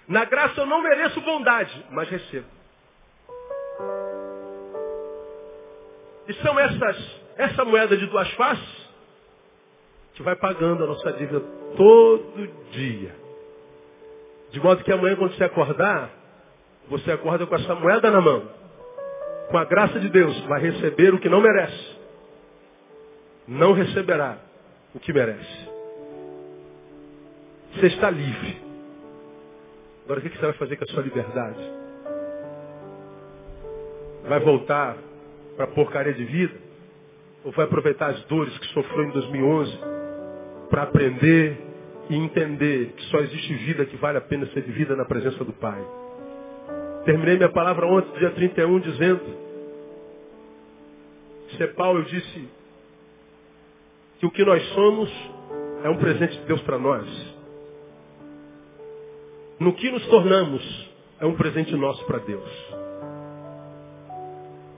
[0.07, 2.47] Na graça eu não mereço bondade, mas recebo.
[6.29, 8.89] E são essas, essa moeda de duas faces
[10.15, 11.41] que vai pagando a nossa dívida
[11.77, 13.28] todo dia.
[14.51, 16.11] De modo que amanhã, quando você acordar,
[16.89, 18.49] você acorda com essa moeda na mão.
[19.51, 21.99] Com a graça de Deus, vai receber o que não merece.
[23.47, 24.39] Não receberá
[24.95, 25.69] o que merece.
[27.75, 28.61] Você está livre.
[30.05, 31.61] Agora o que você vai fazer com a sua liberdade?
[34.27, 34.97] Vai voltar
[35.57, 36.55] para a porcaria de vida?
[37.45, 39.79] Ou vai aproveitar as dores que sofreu em 2011
[40.71, 41.68] para aprender
[42.09, 45.53] e entender que só existe vida que vale a pena ser vivida na presença do
[45.53, 45.83] Pai?
[47.05, 49.23] Terminei minha palavra ontem, dia 31, dizendo:
[51.51, 52.49] Se é Paulo, eu disse
[54.19, 55.11] que o que nós somos
[55.85, 57.07] é um presente de Deus para nós.
[59.59, 60.91] No que nos tornamos
[61.21, 62.51] é um presente nosso para Deus.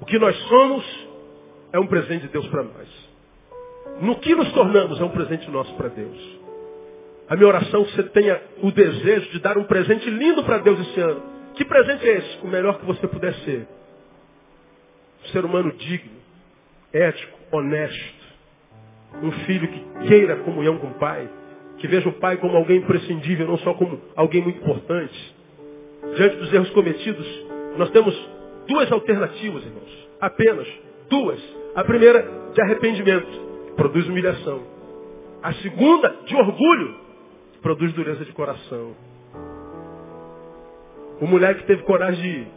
[0.01, 1.09] O que nós somos
[1.73, 2.89] é um presente de Deus para nós.
[4.01, 6.40] No que nos tornamos é um presente nosso para Deus.
[7.31, 10.59] A minha oração é que você tenha o desejo de dar um presente lindo para
[10.59, 11.23] Deus esse ano.
[11.55, 12.39] Que presente é esse?
[12.43, 13.69] O melhor que você puder ser.
[15.25, 16.11] Um ser humano digno,
[16.93, 18.25] ético, honesto,
[19.23, 21.31] um filho que queira comunhão com o pai,
[21.79, 25.37] que veja o pai como alguém imprescindível, não só como alguém muito importante.
[26.17, 27.27] Diante dos erros cometidos,
[27.77, 28.13] nós temos
[28.67, 30.09] duas alternativas, irmãos.
[30.21, 30.67] Apenas
[31.09, 31.41] duas.
[31.77, 33.31] A primeira, de arrependimento,
[33.69, 34.65] que produz humilhação.
[35.45, 37.10] A segunda, de orgulho,
[37.63, 38.95] produz dureza de coração.
[41.21, 42.49] O moleque teve coragem de ir.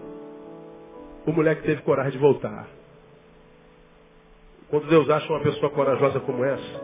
[1.25, 2.67] O moleque teve coragem de voltar.
[4.69, 6.81] Quando Deus acha uma pessoa corajosa como essa,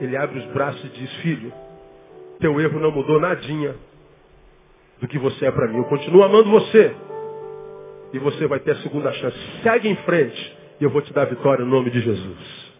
[0.00, 1.52] Ele abre os braços e diz, filho,
[2.40, 3.74] teu erro não mudou nadinha
[5.00, 5.78] do que você é para mim.
[5.78, 6.94] Eu continuo amando você.
[8.12, 9.36] E você vai ter a segunda chance.
[9.62, 12.72] Segue em frente e eu vou te dar vitória no nome de Jesus.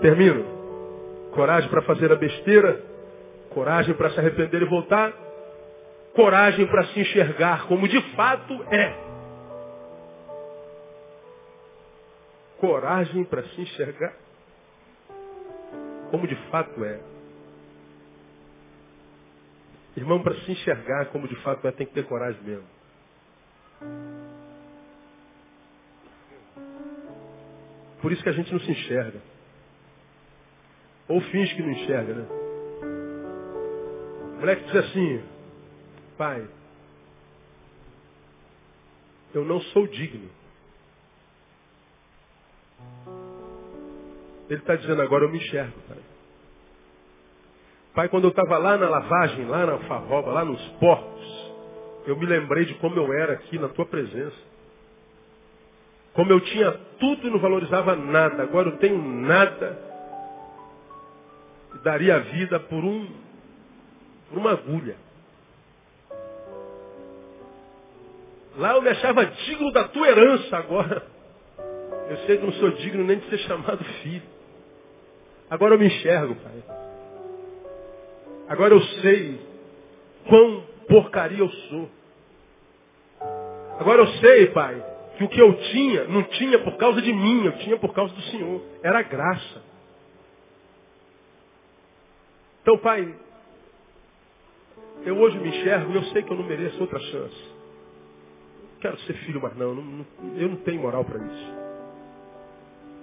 [0.00, 0.44] Termino.
[1.32, 2.89] Coragem para fazer a besteira.
[3.50, 5.12] Coragem para se arrepender e voltar.
[6.14, 9.10] Coragem para se enxergar como de fato é.
[12.60, 14.14] coragem para se enxergar
[16.10, 17.00] como de fato é.
[19.96, 22.66] Irmão, para se enxergar como de fato é, tem que ter coragem mesmo.
[28.02, 29.20] Por isso que a gente não se enxerga.
[31.08, 32.39] Ou finge que não enxerga, né?
[34.40, 35.22] O moleque diz assim,
[36.16, 36.48] pai,
[39.34, 40.30] eu não sou digno.
[44.48, 45.98] Ele está dizendo agora, eu me enxergo, pai.
[47.94, 51.52] Pai, quando eu estava lá na lavagem, lá na farroba, lá nos portos,
[52.06, 54.38] eu me lembrei de como eu era aqui na tua presença.
[56.14, 58.42] Como eu tinha tudo e não valorizava nada.
[58.42, 59.78] Agora eu tenho nada.
[61.74, 63.28] E daria a vida por um
[64.30, 64.96] por uma agulha.
[68.56, 71.06] Lá eu me achava digno da tua herança agora.
[72.08, 74.22] Eu sei que não sou digno nem de ser chamado filho.
[75.50, 76.62] Agora eu me enxergo, Pai.
[78.48, 79.40] Agora eu sei
[80.28, 81.90] quão porcaria eu sou.
[83.78, 84.84] Agora eu sei, Pai,
[85.16, 88.14] que o que eu tinha, não tinha por causa de mim, eu tinha por causa
[88.14, 88.62] do Senhor.
[88.82, 89.62] Era graça.
[92.62, 93.14] Então, Pai,
[95.04, 97.54] eu hoje me enxergo e eu sei que eu não mereço outra chance.
[98.80, 101.52] Quero ser filho, mas não, não eu não tenho moral para isso.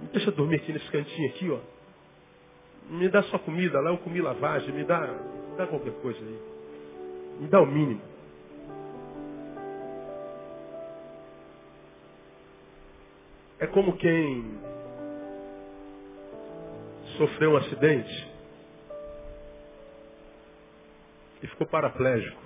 [0.01, 1.59] Me deixa dormir aqui nesse cantinho aqui, ó.
[2.89, 6.39] Me dá só comida, lá eu comi lavagem, me dá, me dá qualquer coisa aí.
[7.41, 8.01] Me dá o mínimo.
[13.59, 14.45] É como quem
[17.17, 18.36] sofreu um acidente
[21.41, 22.41] e ficou paraplégico.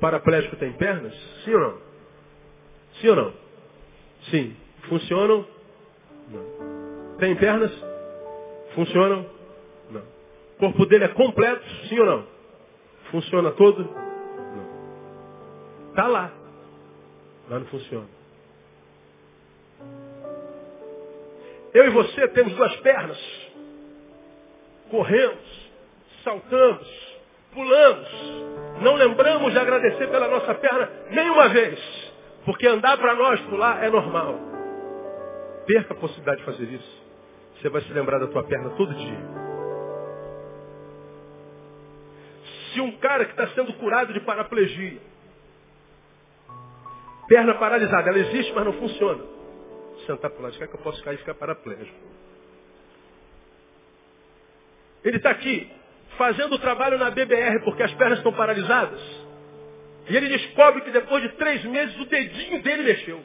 [0.00, 1.14] Paraplégico tem pernas?
[1.44, 1.78] Sim ou não?
[3.00, 3.34] Sim ou não?
[4.30, 4.56] Sim.
[4.88, 5.46] Funcionam?
[6.28, 7.16] Não.
[7.18, 7.70] Tem pernas?
[8.74, 9.28] Funcionam?
[9.90, 10.00] Não.
[10.00, 11.64] O corpo dele é completo?
[11.88, 12.26] Sim ou não?
[13.10, 13.84] Funciona todo?
[13.84, 15.90] Não.
[15.90, 16.32] Está lá.
[17.48, 18.08] Mas não funciona.
[21.74, 23.39] Eu e você temos duas pernas.
[24.90, 25.70] Corremos,
[26.24, 27.18] saltamos,
[27.52, 28.08] pulamos.
[28.82, 31.78] Não lembramos de agradecer pela nossa perna nenhuma vez.
[32.44, 34.38] Porque andar para nós pular é normal.
[35.66, 37.02] Perca a possibilidade de fazer isso.
[37.56, 39.18] Você vai se lembrar da tua perna todo dia.
[42.72, 45.10] Se um cara que está sendo curado de paraplegia
[47.30, 49.22] Perna paralisada, ela existe, mas não funciona.
[50.04, 51.96] Sentar para lá de cá que eu posso cair e ficar paraplégico.
[55.04, 55.70] Ele está aqui
[56.16, 59.00] fazendo o trabalho na BBR porque as pernas estão paralisadas.
[60.08, 63.24] E ele descobre que depois de três meses o dedinho dele mexeu.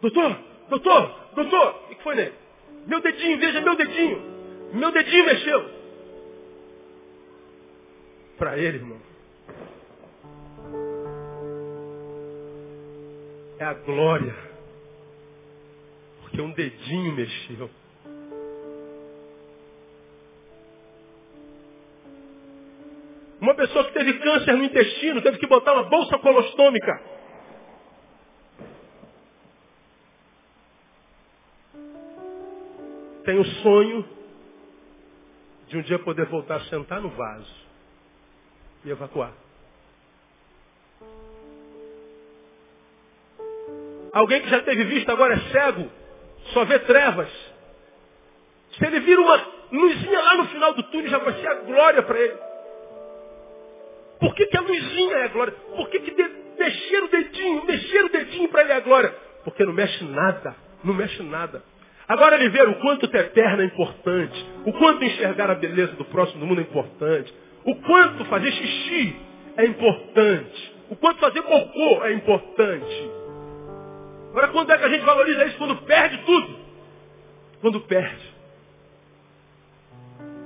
[0.00, 0.38] Doutor,
[0.68, 2.34] doutor, doutor, o que foi nele?
[2.86, 4.22] Meu dedinho, veja meu dedinho.
[4.74, 5.78] Meu dedinho mexeu.
[8.38, 9.00] Para ele, irmão,
[13.58, 14.34] é a glória.
[16.22, 17.68] Porque um dedinho mexeu.
[23.58, 27.02] Pessoa que teve câncer no intestino teve que botar uma bolsa colostômica.
[33.24, 34.08] Tem o sonho
[35.66, 37.52] de um dia poder voltar a sentar no vaso
[38.84, 39.32] e evacuar.
[44.12, 45.90] Alguém que já teve vista agora é cego,
[46.52, 47.28] só vê trevas.
[48.78, 52.02] Se ele vira uma luzinha lá no final do túnel, já vai ser a glória
[52.04, 52.47] para ele.
[54.20, 55.54] Por que, que a luzinha é a glória?
[55.76, 59.14] Por que, que de, mexer o dedinho, mexer o dedinho para ele é a glória?
[59.44, 61.62] Porque não mexe nada, não mexe nada.
[62.06, 66.04] Agora ele vê o quanto ter perna é importante, o quanto enxergar a beleza do
[66.06, 67.32] próximo do mundo é importante,
[67.64, 69.16] o quanto fazer xixi
[69.56, 73.10] é importante, o quanto fazer cocô é importante.
[74.30, 75.58] Agora, quando é que a gente valoriza isso?
[75.58, 76.58] Quando perde tudo.
[77.60, 78.38] Quando perde.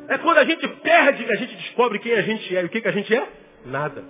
[0.09, 2.62] É quando a gente perde que a gente descobre quem a gente é.
[2.62, 3.29] E o que, que a gente é?
[3.65, 4.03] Nada.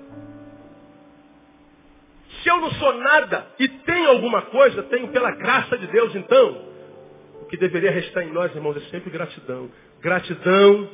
[2.43, 6.65] Se eu não sou nada e tenho alguma coisa, tenho pela graça de Deus, então,
[7.43, 9.71] o que deveria restar em nós, irmãos, é sempre gratidão.
[10.01, 10.89] Gratidão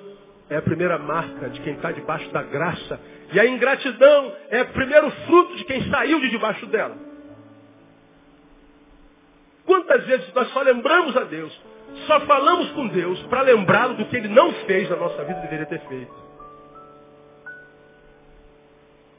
[0.51, 3.01] é a primeira marca de quem está debaixo da graça.
[3.33, 6.97] E a ingratidão é o primeiro fruto de quem saiu de debaixo dela.
[9.65, 11.53] Quantas vezes nós só lembramos a Deus,
[12.07, 15.43] só falamos com Deus para lembrá-lo do que Ele não fez na nossa vida e
[15.43, 16.28] deveria ter feito.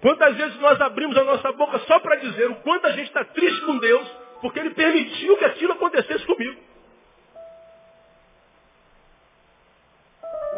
[0.01, 3.23] Quantas vezes nós abrimos a nossa boca só para dizer o quanto a gente está
[3.25, 4.07] triste com Deus,
[4.41, 6.59] porque Ele permitiu que aquilo acontecesse comigo.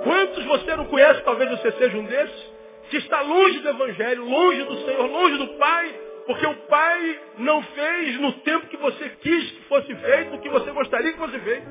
[0.03, 2.51] Quantos você não conhece, talvez você seja um desses,
[2.89, 7.63] que está longe do Evangelho, longe do Senhor, longe do Pai, porque o Pai não
[7.63, 11.39] fez no tempo que você quis que fosse feito, o que você gostaria que fosse
[11.39, 11.67] feito.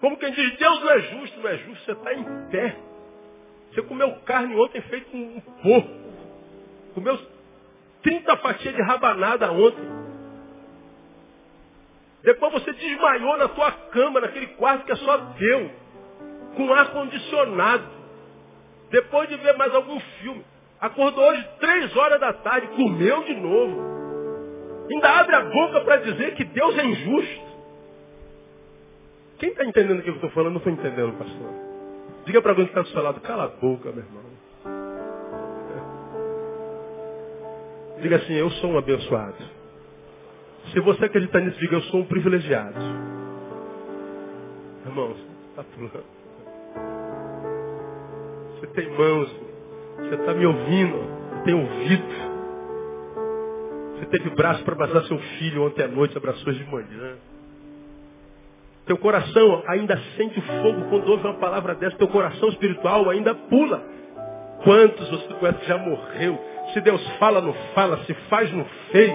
[0.00, 2.76] Como quem diz, Deus não é justo, não é justo, você está em pé.
[3.72, 6.09] Você comeu carne ontem feito um porco.
[7.00, 7.18] Comeu
[8.02, 9.88] 30 fatias de rabanada ontem.
[12.22, 15.70] Depois você desmaiou na tua cama, naquele quarto que é só teu,
[16.56, 17.88] com ar condicionado.
[18.90, 20.44] Depois de ver mais algum filme.
[20.78, 24.86] Acordou hoje três horas da tarde, comeu de novo.
[24.90, 27.50] Ainda abre a boca para dizer que Deus é injusto.
[29.38, 30.52] Quem está entendendo o que eu estou falando?
[30.52, 31.54] Não estou entendendo, pastor.
[32.26, 34.39] Diga para alguém que está do seu lado, cala a boca, meu irmão.
[38.00, 39.36] Diga assim, eu sou um abençoado.
[40.72, 42.78] Se você acreditar nisso, diga, eu sou um privilegiado.
[44.86, 45.16] Irmãos,
[45.50, 46.04] está pulando.
[48.54, 49.30] Você tem mãos,
[49.96, 50.98] você está me ouvindo,
[51.44, 52.30] tem ouvido.
[53.94, 57.16] Você teve braço para abraçar seu filho ontem à noite, abraçou de manhã.
[58.86, 61.96] Teu coração ainda sente o fogo quando ouve uma palavra dessa.
[61.96, 63.82] Teu coração espiritual ainda pula.
[64.64, 66.49] Quantos você conhece que já morreu?
[66.72, 67.98] Se Deus fala, não fala.
[68.04, 69.12] Se faz, não fez.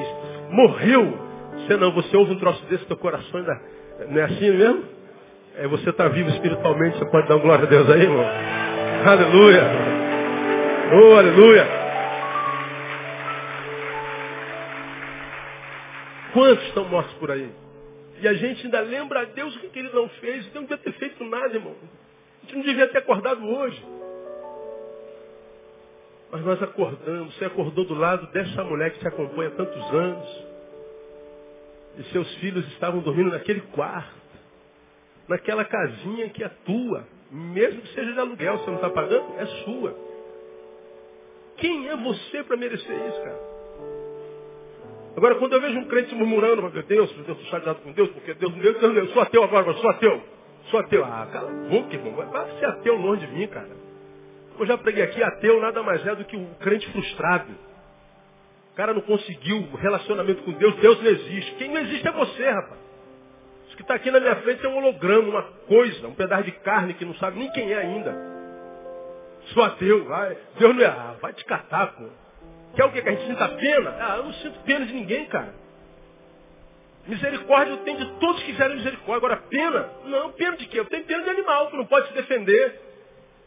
[0.50, 1.26] Morreu.
[1.54, 3.62] Você não, você ouve um troço desse, teu coração ainda...
[4.10, 4.84] Não é assim mesmo?
[5.58, 8.26] É, você está vivo espiritualmente, você pode dar glória a Deus aí, irmão?
[9.06, 9.62] Aleluia.
[10.94, 11.66] Oh, aleluia.
[16.34, 17.50] Quantos estão mortos por aí?
[18.22, 20.54] E a gente ainda lembra a Deus o que, ele não fez.
[20.54, 21.74] Não devia ter feito nada, irmão.
[21.74, 23.82] A gente não devia ter acordado hoje.
[26.32, 27.36] Mas nós acordamos.
[27.36, 30.46] Você acordou do lado dessa mulher que te acompanha há tantos anos.
[31.98, 34.26] E seus filhos estavam dormindo naquele quarto.
[35.28, 37.08] Naquela casinha que é tua.
[37.32, 39.96] Mesmo que seja de aluguel, você não está pagando, é sua.
[41.58, 43.40] Quem é você para merecer isso, cara?
[45.18, 48.34] Agora, quando eu vejo um crente murmurando, meu Deus, eu estou chateado com Deus, porque
[48.34, 50.22] Deus, Deus, Deus, eu sou ateu agora, sou ateu.
[50.70, 51.06] Sou ateu.
[51.06, 52.14] Ah, cala a boca, irmão.
[52.14, 53.85] Vai ser ateu longe de mim, cara.
[54.58, 57.52] Eu já preguei aqui, ateu nada mais é do que o um crente frustrado.
[58.72, 61.56] O cara não conseguiu relacionamento com Deus, Deus não existe.
[61.56, 62.80] Quem não existe é você, rapaz.
[63.68, 66.52] Isso que está aqui na minha frente é um holograma, uma coisa, um pedaço de
[66.52, 68.16] carne que não sabe nem quem é ainda.
[69.54, 70.38] Sou ateu, vai.
[70.58, 70.88] Deus não é.
[70.88, 72.06] Ah, vai te catar, pô.
[72.76, 73.02] Quer o quê?
[73.02, 73.96] Que a gente sinta pena?
[74.00, 75.54] Ah, eu não sinto pena de ninguém, cara.
[77.08, 79.18] Misericórdia eu tenho de todos que quiserem misericórdia.
[79.18, 79.90] Agora, pena?
[80.06, 80.80] Não, pena de quê?
[80.80, 82.82] Eu tenho pena de animal, que não pode se defender.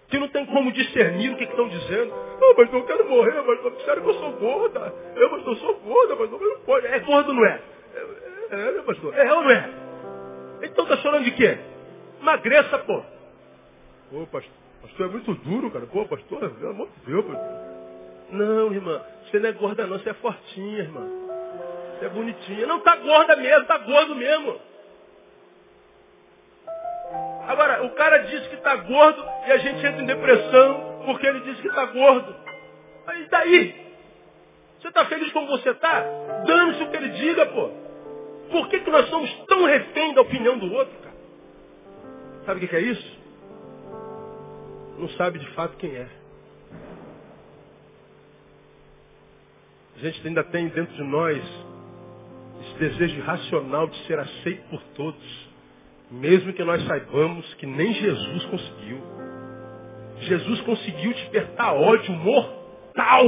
[0.08, 2.12] Que não tem como discernir o que estão dizendo.
[2.40, 4.94] Não, mas eu quero morrer, mas não disseram que eu sou gorda.
[5.14, 6.86] Eu, mas eu sou gorda, mas não pode.
[6.86, 7.60] É gordo, não é?
[7.94, 8.00] É,
[8.50, 9.14] é, né, pastor?
[9.14, 9.70] É ou não é?
[10.62, 11.58] Então tá chorando de quê?
[12.20, 13.02] Emagreça, pô.
[14.12, 14.52] Ô, pastor,
[14.82, 15.86] pastor é muito duro, cara.
[15.86, 17.68] Pô, pastor, pelo amor de Deus, pastor.
[18.30, 21.06] Não, irmã, você não é gorda não, você é fortinha, irmã.
[21.98, 22.66] Você é bonitinha.
[22.66, 24.58] Não, tá gorda mesmo, tá gordo mesmo.
[27.48, 31.40] Agora, o cara diz que está gordo e a gente entra em depressão porque ele
[31.40, 32.36] diz que está gordo.
[33.06, 33.88] Aí daí?
[34.78, 36.04] Você está feliz como você está?
[36.46, 37.70] Dane-se o que ele diga, pô.
[38.50, 41.16] Por que, que nós somos tão refém da opinião do outro, cara?
[42.44, 43.18] Sabe o que é isso?
[44.98, 46.06] Não sabe de fato quem é.
[49.96, 51.42] A gente ainda tem dentro de nós
[52.60, 55.47] esse desejo irracional de ser aceito por todos,
[56.10, 59.02] mesmo que nós saibamos que nem Jesus conseguiu.
[60.20, 63.26] Jesus conseguiu despertar ódio mortal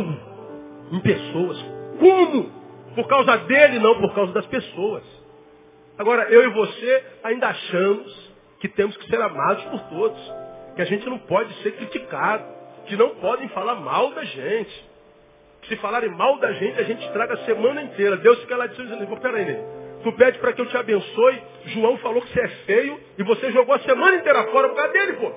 [0.93, 1.65] em pessoas.
[1.99, 2.51] Como?
[2.95, 5.05] Por causa dele, não por causa das pessoas.
[5.99, 10.35] Agora, eu e você ainda achamos que temos que ser amados por todos,
[10.75, 12.45] que a gente não pode ser criticado,
[12.87, 14.91] que não podem falar mal da gente.
[15.69, 18.17] Se falarem mal da gente, a gente estraga a semana inteira.
[18.17, 19.80] Deus fica lá dizendo, peraí, né?
[20.03, 21.43] Tu pede para que eu te abençoe.
[21.67, 24.93] João falou que você é feio e você jogou a semana inteira fora por causa
[24.93, 25.31] dele, pô.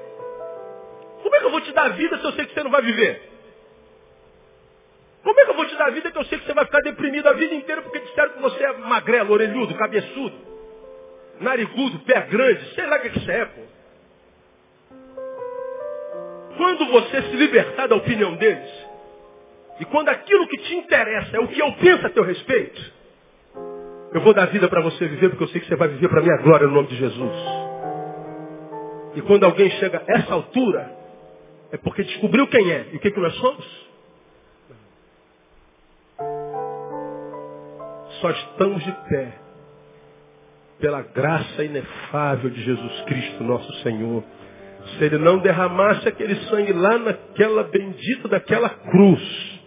[1.21, 2.81] Como é que eu vou te dar vida se eu sei que você não vai
[2.81, 3.21] viver?
[5.23, 6.81] Como é que eu vou te dar vida que eu sei que você vai ficar
[6.81, 10.35] deprimido a vida inteira porque disseram que você é magrelo, orelhudo, cabeçudo,
[11.39, 13.61] narigudo, pé grande, sei lá o que, você é, pô.
[16.57, 18.69] Quando você se libertar da opinião deles,
[19.79, 22.93] e quando aquilo que te interessa é o que eu penso a teu respeito,
[24.13, 26.19] eu vou dar vida para você viver, porque eu sei que você vai viver para
[26.19, 27.33] a minha glória no nome de Jesus.
[29.15, 30.91] E quando alguém chega a essa altura,
[31.71, 33.83] é porque descobriu quem é e o que, que nós somos.
[38.21, 39.33] Só estamos de pé
[40.79, 44.23] pela graça inefável de Jesus Cristo, nosso Senhor.
[44.97, 49.61] Se ele não derramasse aquele sangue lá naquela bendita daquela cruz,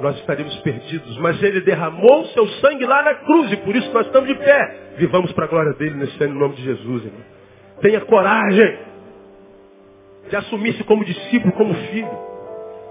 [0.00, 1.16] nós estaríamos perdidos.
[1.18, 4.94] Mas ele derramou seu sangue lá na cruz e por isso nós estamos de pé.
[4.96, 7.04] Vivamos para a glória dele nesse ano, em nome de Jesus.
[7.04, 7.20] Irmão.
[7.80, 8.78] Tenha coragem
[10.28, 12.34] de assumir-se como discípulo, como filho.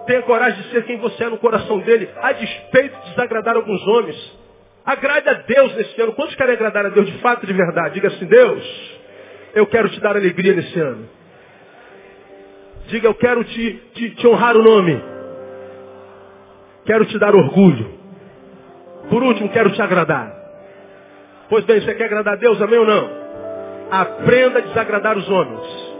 [0.05, 3.81] Tenha coragem de ser quem você é no coração dele, a despeito de desagradar alguns
[3.87, 4.39] homens.
[4.85, 6.13] Agrade a Deus nesse ano.
[6.13, 7.93] Quantos querem agradar a Deus de fato, de verdade?
[7.95, 8.99] Diga assim, Deus,
[9.55, 11.07] eu quero te dar alegria nesse ano.
[12.87, 15.12] Diga, eu quero te, te, te honrar o nome.
[16.85, 17.99] Quero te dar orgulho.
[19.09, 20.33] Por último, quero te agradar.
[21.49, 23.09] Pois bem, você quer agradar a Deus, amém ou não?
[23.91, 25.93] Aprenda a desagradar os homens.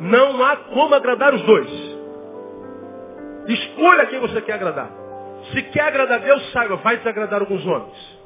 [0.00, 1.68] Não há como agradar os dois.
[3.46, 4.90] Escolha quem você quer agradar.
[5.52, 8.18] Se quer agradar a Deus, saiba, vai desagradar alguns homens.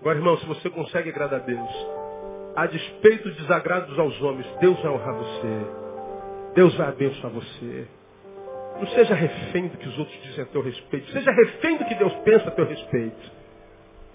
[0.00, 1.86] Agora, irmão, se você consegue agradar a Deus,
[2.54, 5.66] a despeito dos desagrados aos homens, Deus vai honrar você.
[6.54, 7.86] Deus vai abençoar você.
[8.78, 11.10] Não seja refém do que os outros dizem a teu respeito.
[11.12, 13.32] Seja refém do que Deus pensa a teu respeito.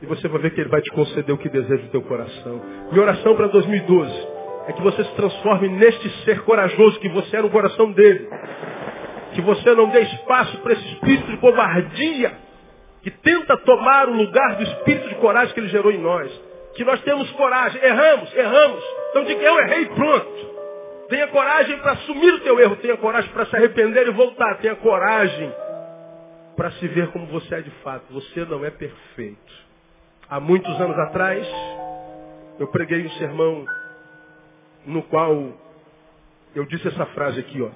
[0.01, 2.61] E você vai ver que Ele vai te conceder o que deseja do teu coração.
[2.91, 4.27] Minha oração para 2012
[4.67, 8.29] é que você se transforme neste ser corajoso que você é no coração dele.
[9.33, 12.31] Que você não dê espaço para esse espírito de covardia
[13.01, 16.31] que tenta tomar o lugar do espírito de coragem que ele gerou em nós.
[16.75, 17.81] Que nós temos coragem.
[17.83, 18.83] Erramos, erramos.
[19.09, 20.48] Então diga, eu errei pronto.
[21.09, 22.75] Tenha coragem para assumir o teu erro.
[22.77, 24.55] Tenha coragem para se arrepender e voltar.
[24.59, 25.51] Tenha coragem
[26.55, 28.05] para se ver como você é de fato.
[28.13, 29.69] Você não é perfeito.
[30.29, 31.47] Há muitos anos atrás,
[32.59, 33.65] eu preguei um sermão
[34.85, 35.51] no qual
[36.53, 37.69] eu disse essa frase aqui, ó.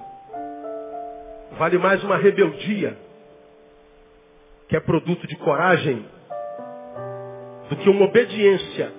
[1.56, 2.96] Vale mais uma rebeldia,
[4.68, 6.06] que é produto de coragem,
[7.68, 8.92] do que uma obediência,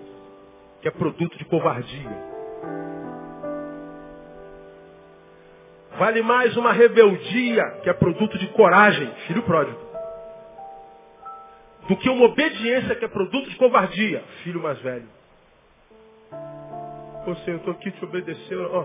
[0.82, 2.35] que é produto de covardia.
[5.98, 9.80] Vale mais uma rebeldia, que é produto de coragem, filho pródigo,
[11.88, 15.08] do que uma obediência que é produto de covardia, filho mais velho.
[17.26, 18.84] Ô Senhor, eu estou aqui te obedecendo, ó.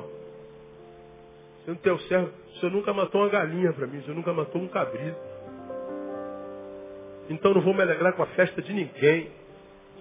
[1.59, 4.63] Você não tem o servo, você nunca matou uma galinha para mim, você nunca matou
[4.63, 5.19] um cabrito.
[7.29, 9.31] Então não vou me alegrar com a festa de ninguém.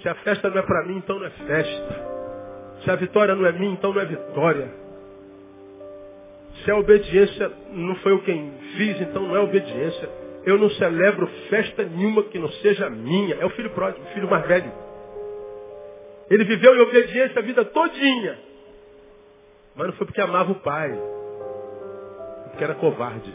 [0.02, 2.20] Se a festa não é para mim, então não é festa.
[2.84, 4.89] Se a vitória não é minha, então não é vitória.
[6.70, 10.08] Se a obediência não foi eu quem fiz, então não é obediência.
[10.46, 13.34] Eu não celebro festa nenhuma que não seja minha.
[13.38, 14.72] É o filho pródigo, o filho mais velho.
[16.30, 18.38] Ele viveu em obediência a vida todinha.
[19.76, 20.92] Mas não foi porque amava o pai.
[22.50, 23.34] Porque era covarde.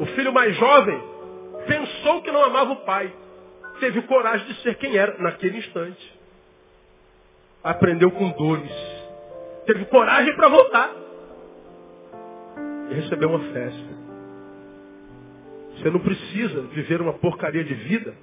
[0.00, 0.98] O filho mais jovem
[1.66, 3.12] pensou que não amava o pai.
[3.80, 6.18] Teve coragem de ser quem era naquele instante.
[7.62, 8.91] Aprendeu com dores.
[9.66, 10.92] Teve coragem para voltar.
[12.90, 14.02] E recebeu uma festa.
[15.76, 18.14] Você não precisa viver uma porcaria de vida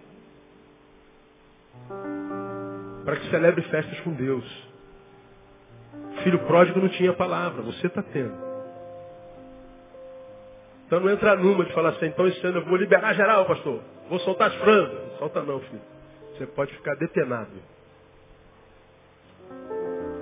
[3.05, 4.45] para que celebre festas com Deus.
[6.23, 8.49] Filho pródigo não tinha palavra, você está tendo.
[10.85, 13.81] Então não entra numa de falar assim, então esse ano eu vou liberar geral, pastor.
[14.09, 15.17] Vou soltar as frangas.
[15.19, 15.81] Solta não, filho.
[16.33, 17.51] Você pode ficar detenado.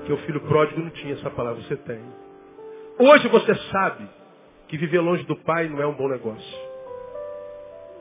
[0.08, 2.00] Porque o filho pródigo não tinha essa palavra, você tem.
[2.98, 4.08] Hoje você sabe
[4.70, 6.58] que viver longe do pai não é um bom negócio.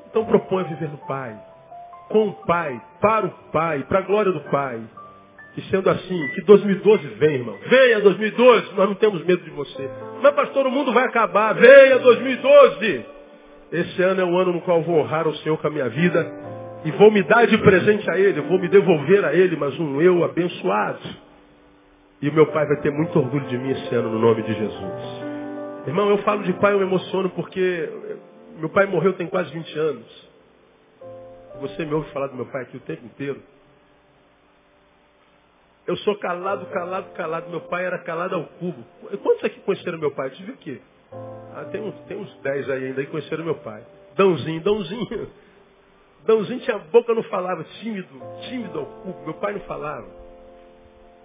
[0.09, 1.37] Então propõe viver no pai
[2.09, 4.81] com o Pai, para o Pai, para a glória do Pai.
[5.57, 7.59] E sendo assim, que 2012 vem, irmão.
[7.67, 9.91] Venha 2012, nós não temos medo de você.
[10.23, 11.55] Mas pastor, o mundo vai acabar.
[11.55, 13.07] Venha 2012.
[13.73, 16.25] Esse ano é o ano no qual vou honrar o Senhor com a minha vida.
[16.85, 20.01] E vou me dar de presente a Ele, vou me devolver a Ele, mas um
[20.01, 21.26] eu abençoado.
[22.21, 24.55] E o meu pai vai ter muito orgulho de mim esse ano, no nome de
[24.55, 25.27] Jesus.
[25.87, 27.89] Irmão, eu falo de pai, eu me emociono porque
[28.59, 30.29] meu pai morreu tem quase 20 anos.
[31.61, 33.43] Você me ouve falar do meu pai aqui o tempo inteiro.
[35.87, 37.51] Eu sou calado, calado, calado.
[37.51, 38.83] Meu pai era calado ao cubo.
[39.23, 40.29] Quantos aqui conheceram meu pai?
[40.29, 40.83] Eu ver aqui.
[41.55, 43.85] Ah, tem uns, tem uns dez aí ainda que conheceram meu pai.
[44.17, 45.31] Dãozinho, Dãozinho.
[46.25, 47.62] Dãozinho tinha boca, não falava.
[47.81, 49.23] Tímido, tímido ao cubo.
[49.25, 50.26] Meu pai não falava.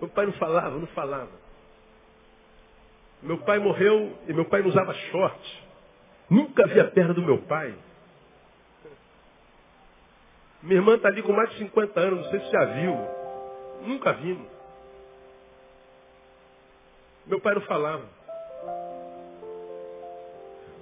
[0.02, 1.30] Meu pai não falava, não falava.
[3.22, 5.64] Meu pai morreu e meu pai não usava short.
[6.28, 7.76] Nunca vi a perna do meu pai.
[10.64, 12.96] Minha irmã está ali com mais de 50 anos, não sei se já viu.
[13.84, 14.48] Nunca vimos.
[17.28, 18.06] Meu pai não falava.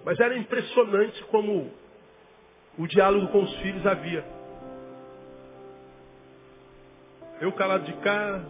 [0.06, 1.74] Mas era impressionante como
[2.78, 4.24] o diálogo com os filhos havia.
[7.42, 8.42] Eu calado de cá,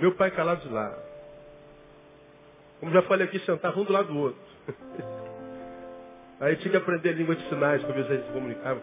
[0.00, 0.96] meu pai calado de lá.
[2.80, 4.40] Como já falei aqui, sentava um do lado do outro.
[6.40, 8.80] Aí tinha que aprender língua de sinais para ver se a gente se comunicava.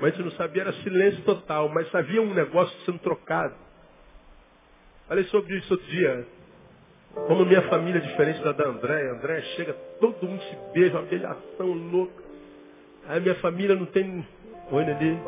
[0.00, 3.54] Mas a gente não sabia, era silêncio total, mas havia um negócio sendo trocado.
[5.06, 6.26] Falei sobre isso outro dia.
[7.14, 9.12] Como minha família é diferente da da Andréia.
[9.12, 12.22] Andréia chega, todo mundo se beija, uma beijação louca.
[13.08, 14.24] Aí minha família não tem
[14.72, 15.18] Oi, Nelly.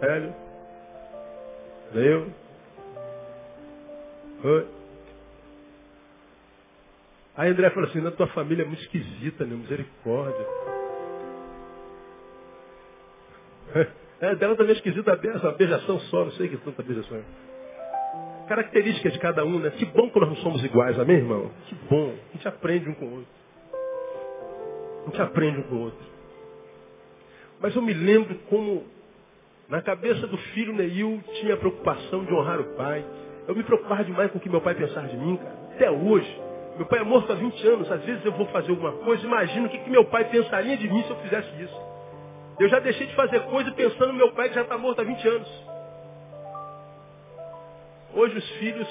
[0.00, 0.34] Hélio.
[1.92, 2.45] Eu.
[7.36, 9.54] Aí André falou assim, na tua família é muito esquisita, né?
[9.54, 10.46] Misericórdia.
[14.20, 17.22] É, dela também é esquisita a beijação só, não sei que tanta beijação.
[18.48, 19.70] Características de cada um, né?
[19.70, 21.50] Que bom que nós não somos iguais, amém, irmão?
[21.66, 22.14] Que bom.
[22.30, 23.28] A gente aprende um com o outro.
[25.02, 26.06] A gente aprende um com o outro.
[27.60, 28.84] Mas eu me lembro como
[29.68, 33.04] na cabeça do filho Neil tinha a preocupação de honrar o pai.
[33.46, 35.56] Eu me preocupava demais com o que meu pai pensava de mim, cara.
[35.74, 36.42] Até hoje.
[36.76, 37.90] Meu pai é morto há 20 anos.
[37.90, 40.88] Às vezes eu vou fazer alguma coisa, imagino o que, que meu pai pensaria de
[40.88, 41.80] mim se eu fizesse isso.
[42.58, 45.04] Eu já deixei de fazer coisa pensando no meu pai que já está morto há
[45.04, 45.64] 20 anos.
[48.14, 48.88] Hoje os filhos.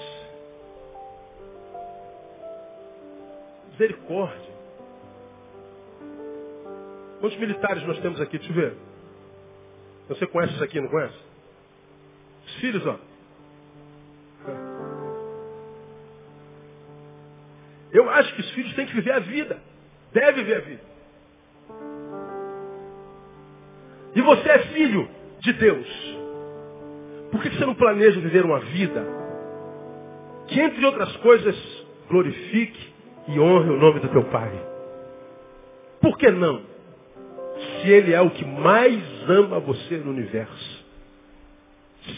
[3.71, 4.55] Misericórdia.
[7.19, 8.37] Quantos militares nós temos aqui?
[8.37, 8.77] Deixa eu ver.
[10.09, 11.17] Você conhece isso aqui, não conhece?
[12.45, 12.99] Os filhos, ó.
[17.95, 19.57] Eu acho que os filhos têm que viver a vida.
[20.11, 20.81] Deve viver a vida.
[24.13, 25.87] E você é filho de Deus.
[27.31, 29.01] Por que você não planeja viver uma vida
[30.47, 31.55] que, entre outras coisas,
[32.09, 32.93] glorifique
[33.29, 34.51] e honre o nome do teu Pai?
[36.01, 36.63] Por que não?
[37.81, 40.85] Se Ele é o que mais ama você no universo.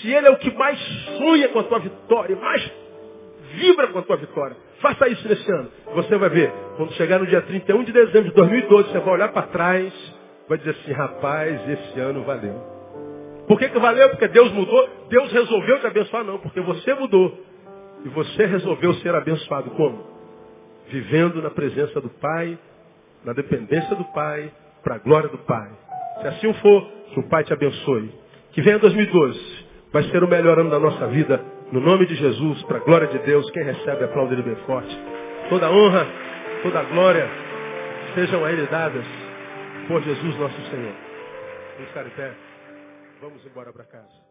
[0.02, 0.80] Se Ele é o que mais
[1.20, 2.87] sonha com a tua vitória, mais
[3.58, 4.56] vibra com a tua vitória.
[4.80, 5.70] Faça isso nesse ano.
[5.96, 9.30] Você vai ver, quando chegar no dia 31 de dezembro de 2012, você vai olhar
[9.30, 9.94] para trás,
[10.48, 12.78] vai dizer assim, rapaz, esse ano valeu.
[13.48, 14.10] Por que, que valeu?
[14.10, 14.90] Porque Deus mudou.
[15.10, 16.38] Deus resolveu te abençoar, não.
[16.38, 17.34] Porque você mudou.
[18.04, 19.72] E você resolveu ser abençoado.
[19.72, 20.06] Como?
[20.90, 22.58] Vivendo na presença do Pai,
[23.24, 24.52] na dependência do Pai,
[24.84, 25.70] para a glória do Pai.
[26.22, 28.12] Se assim for, que o Pai te abençoe.
[28.52, 29.66] Que venha 2012.
[29.94, 31.42] Vai ser o melhor ano da nossa vida.
[31.72, 33.50] No nome de Jesus, para a glória de Deus.
[33.52, 34.98] Quem recebe, aplaude ele bem forte.
[35.50, 36.08] Toda honra,
[36.64, 37.30] toda glória
[38.16, 39.06] sejam a Ele dadas
[39.88, 40.94] por Jesus nosso Senhor.
[41.76, 42.34] Vamos ficar em pé.
[43.22, 44.27] Vamos embora para casa.